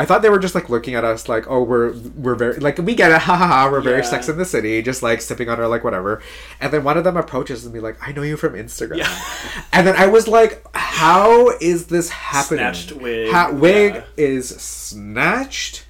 [0.00, 2.78] I thought they were just like looking at us like, oh, we're we're very like
[2.78, 5.48] we get it, ha ha ha, we're very Sex in the City, just like sipping
[5.48, 6.22] on our like whatever.
[6.60, 8.98] And then one of them approaches and be like, I know you from Instagram.
[8.98, 9.22] Yeah.
[9.72, 12.58] And then I was like, how is this happening?
[12.60, 14.04] Snatched wig, Ha- wig yeah.
[14.16, 15.84] is snatched.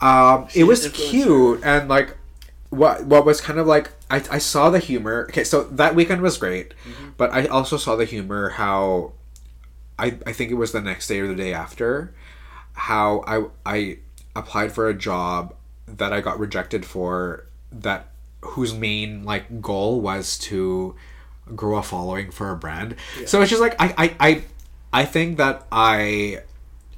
[0.00, 2.16] Um, it was cute and like
[2.70, 5.26] what what was kind of like I, I saw the humor.
[5.30, 7.10] Okay, so that weekend was great, Mm-hmm.
[7.16, 9.12] but I also saw the humor how
[9.98, 12.12] I I think it was the next day or the day after
[12.74, 13.98] how I I
[14.36, 15.54] applied for a job
[15.86, 18.08] that I got rejected for that
[18.42, 20.94] whose main like goal was to
[21.54, 22.96] grow a following for a brand.
[23.26, 24.42] So it's just like I I I,
[24.92, 26.42] I think that I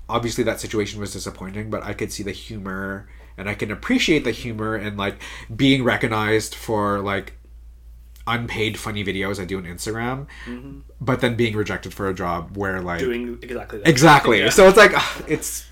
[0.08, 4.24] obviously that situation was disappointing, but I could see the humor and I can appreciate
[4.24, 5.20] the humor and like
[5.54, 7.34] being recognized for like
[8.26, 10.26] unpaid funny videos I do on Instagram,
[11.00, 13.88] but then being rejected for a job where like Doing exactly that.
[13.88, 14.38] exactly.
[14.40, 14.50] Yeah.
[14.50, 15.64] So it's like ugh, it's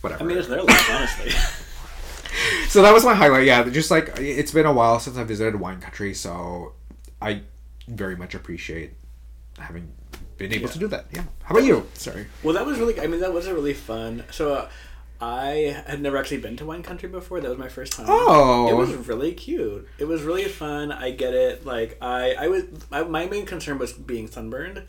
[0.00, 0.22] whatever.
[0.22, 1.30] I mean, it's their life, honestly.
[2.68, 3.46] so that was my highlight.
[3.46, 6.72] Yeah, just like it's been a while since I visited wine country, so
[7.20, 7.42] I
[7.88, 8.92] very much appreciate
[9.58, 9.92] having
[10.38, 10.72] been able Yeah.
[10.72, 11.06] to do that.
[11.12, 11.24] Yeah.
[11.44, 11.86] How about you?
[11.94, 12.26] Sorry.
[12.42, 13.00] Well, that was really.
[13.00, 14.24] I mean, that was a really fun.
[14.30, 14.68] So, uh,
[15.24, 17.40] I had never actually been to wine country before.
[17.40, 18.06] That was my first time.
[18.08, 18.68] Oh.
[18.68, 19.86] it was really cute.
[19.98, 20.90] It was really fun.
[20.90, 21.64] I get it.
[21.64, 24.82] Like I, I was I, my main concern was being sunburned,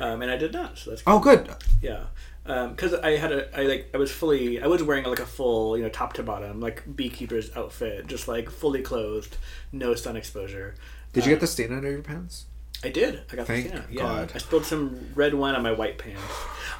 [0.00, 0.76] um, and I did not.
[0.76, 1.48] So that's Oh, good.
[1.80, 2.06] yeah.
[2.44, 5.76] Because I had a, I like, I was fully, I was wearing like a full,
[5.76, 9.36] you know, top to bottom, like beekeeper's outfit, just like fully clothed,
[9.72, 10.74] no sun exposure.
[11.12, 12.46] Did you get the stain under your pants?
[12.84, 13.20] I did.
[13.32, 13.86] I got Thank the stamp.
[13.90, 14.02] Yeah.
[14.02, 14.32] God.
[14.34, 16.22] I spilled some red wine on my white pants.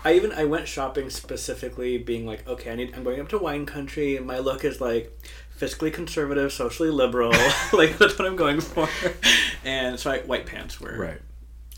[0.05, 2.95] I even I went shopping specifically, being like, okay, I need.
[2.95, 5.19] I'm going up to wine country, and my look is like
[5.59, 7.31] fiscally conservative, socially liberal.
[7.73, 8.89] like that's what I'm going for.
[9.65, 11.21] And so I, white pants were Right.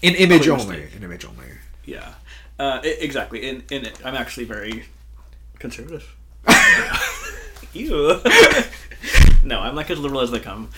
[0.02, 0.66] In image only.
[0.78, 0.96] mistake.
[0.96, 1.46] In image only.
[1.84, 2.14] Yeah,
[2.58, 3.48] uh, i- exactly.
[3.48, 4.84] In in it, I'm actually very
[5.58, 6.14] conservative.
[7.72, 8.20] Ew.
[9.44, 10.70] no, I'm like as liberal as they come.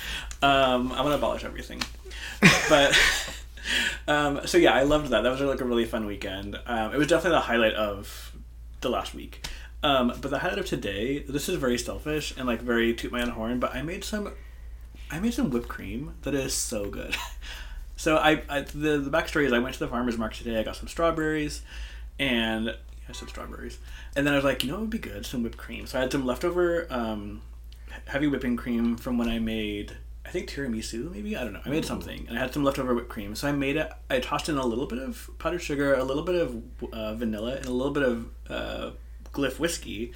[0.43, 1.83] Um, I'm gonna abolish everything.
[2.69, 2.99] But
[4.09, 5.23] um, so yeah, I loved that.
[5.23, 6.59] That was like a really fun weekend.
[6.67, 8.33] Um, it was definitely the highlight of
[8.81, 9.47] the last week.
[9.83, 13.23] Um, but the highlight of today, this is very selfish and like very toot my
[13.23, 13.61] own horn.
[13.61, 14.33] But I made some,
[15.11, 17.17] I made some whipped cream that is so good.
[18.01, 20.59] So I, I the the backstory is I went to the farmers market today.
[20.59, 21.61] I got some strawberries,
[22.19, 22.75] and
[23.13, 23.79] said strawberries,
[24.17, 25.87] and then I was like, you know, it would be good some whipped cream.
[25.87, 27.43] So I had some leftover um,
[28.07, 29.97] heavy whipping cream from when I made
[30.31, 32.95] I think tiramisu maybe I don't know I made something and I had some leftover
[32.95, 33.35] whipped cream.
[33.35, 33.91] So I made it.
[34.09, 36.63] I tossed in a little bit of powdered sugar, a little bit of
[36.93, 38.91] uh, vanilla, and a little bit of uh,
[39.33, 40.13] Glyph whiskey.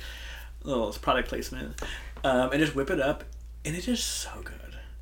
[0.63, 1.83] A little product placement,
[2.23, 3.25] um, and just whip it up,
[3.65, 4.55] and it is so good.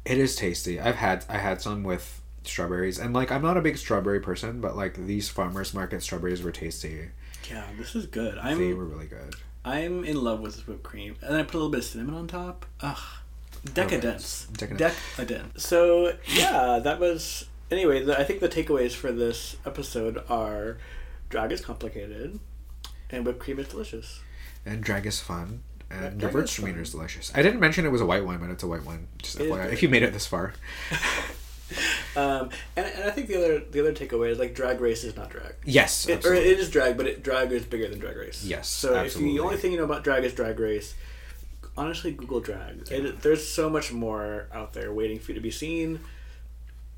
[0.06, 0.80] It is tasty.
[0.80, 4.62] I've had I had some with strawberries, and like I'm not a big strawberry person,
[4.62, 7.10] but like these farmers market strawberries were tasty.
[7.50, 8.38] Yeah, this is good.
[8.38, 9.34] I'm They were really good.
[9.62, 11.84] I'm in love with this whipped cream, and then I put a little bit of
[11.84, 12.64] cinnamon on top.
[12.80, 12.98] Ugh,
[13.64, 14.94] decadence, Decadence.
[15.16, 15.64] decadence.
[15.64, 18.04] So yeah, that was anyway.
[18.04, 20.78] The, I think the takeaways for this episode are:
[21.28, 22.38] drag is complicated,
[23.10, 24.20] and whipped cream is delicious.
[24.64, 25.62] And drag is fun.
[25.90, 27.30] And the your is is delicious.
[27.34, 29.08] I didn't mention it was a white wine, but it's a white wine.
[29.18, 30.54] Just FYI, if you made it this far.
[32.14, 35.16] Um, and, and I think the other the other takeaway is like drag race is
[35.16, 35.54] not drag.
[35.64, 38.44] Yes, it, or it is drag, but it, drag is bigger than drag race.
[38.44, 40.94] Yes, So if you, the only thing you know about drag is drag race,
[41.76, 42.88] honestly, Google drag.
[42.90, 46.00] It, there's so much more out there waiting for you to be seen,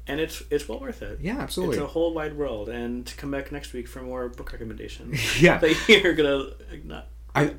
[0.07, 1.19] and it's it's well worth it.
[1.21, 1.77] yeah, absolutely.
[1.77, 5.41] It's a whole wide world, and to come back next week for more book recommendations.
[5.43, 6.51] yeah, that you're gonna
[6.85, 7.09] not.
[7.35, 7.55] I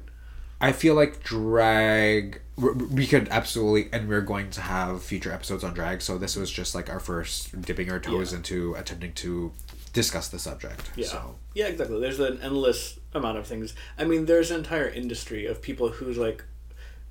[0.61, 5.66] I feel like drag we- we could absolutely and we're going to have future episodes
[5.66, 8.38] on drag so this was just like our first dipping our toes Yeah.
[8.38, 9.51] into attempting to
[9.91, 11.07] discuss the subject Yeah.
[11.07, 11.99] so Yeah, exactly.
[11.99, 13.74] There's an endless amount of things.
[13.97, 16.43] I mean, there's an entire industry of people who's like,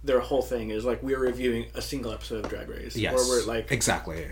[0.05, 3.27] their whole thing is like we're reviewing a single episode of Drag Race, yes or
[3.29, 4.25] we're like, exactly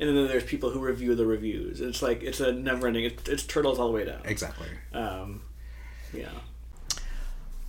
[0.00, 1.80] and then there's people who review the reviews.
[1.80, 3.04] It's like it's a never-ending.
[3.04, 4.20] It's, it's turtles all the way down.
[4.24, 5.42] exactly Um,
[6.12, 6.28] yeah.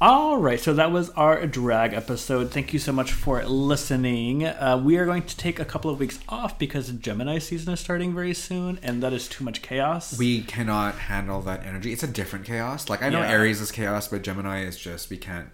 [0.04, 2.50] All right, so that was our drag episode.
[2.50, 4.44] Thank you so much for listening.
[4.44, 7.80] Uh, we are going to take a couple of weeks off because Gemini season is
[7.82, 10.18] starting very soon, and that is too much chaos.
[10.18, 13.30] we cannot handle that energy it's a different chaos like i know Yeah.
[13.30, 15.50] aries is chaos but gemini is just we can't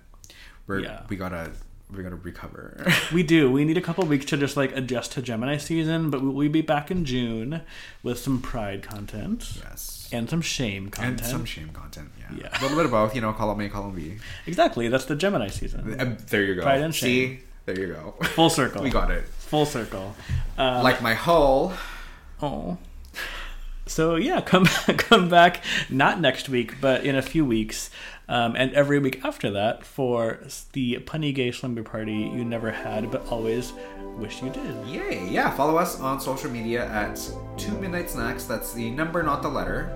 [0.65, 1.01] we're Yeah.
[1.09, 1.51] we gotta
[1.95, 3.51] we gotta recover We do.
[3.51, 6.49] We need a couple weeks to just like adjust to Gemini season, but we'll we'll
[6.49, 7.61] be back in June
[8.03, 11.21] with some Pride content yes and some shame content.
[11.21, 12.37] and some shame content yeah.
[12.37, 12.59] Yeah.
[12.59, 14.87] a little bit of both you know call column a column b Exactly.
[14.89, 15.99] That's the Gemini season.
[15.99, 18.83] Uh, there you go Pride and see there you go Full circle.
[18.83, 20.15] we got it full circle.
[20.57, 21.73] Uh, like my hull
[22.41, 22.77] Oh.
[23.85, 24.65] So yeah, come
[24.97, 27.89] come back not next week, but in a few weeks,
[28.29, 30.39] um, and every week after that for
[30.73, 33.73] the punny gay slumber party you never had but always
[34.17, 34.87] wish you did.
[34.87, 35.27] Yay!
[35.29, 37.19] Yeah, follow us on social media at
[37.57, 38.45] Two Midnight Snacks.
[38.45, 39.95] That's the number, not the letter.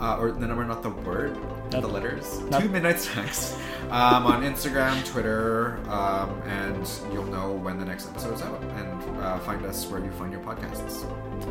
[0.00, 1.36] Uh, or the number, not the word.
[1.72, 2.40] Not- the letters.
[2.50, 3.56] not- Two Midnight Snacks.
[3.90, 8.60] Um, on Instagram, Twitter, um, and you'll know when the next episode is out.
[8.62, 11.04] And uh, find us where you find your podcasts.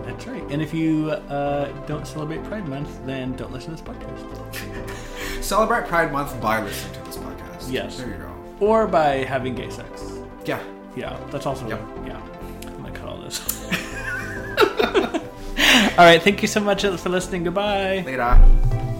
[0.06, 0.44] That's right.
[0.50, 5.44] And if you uh, don't celebrate Pride Month, then don't listen to this podcast.
[5.44, 7.72] Celebrate Pride Month by listening to this podcast.
[7.72, 7.98] Yes.
[7.98, 8.32] There you go.
[8.66, 10.04] Or by having gay sex.
[10.46, 10.62] Yeah.
[10.96, 11.82] Yeah, that's also Yep.
[12.06, 12.22] yeah.
[12.68, 13.40] I'm gonna cut all this.
[15.98, 17.44] all right, thank you so much for listening.
[17.44, 18.04] Goodbye.
[18.06, 18.91] Later.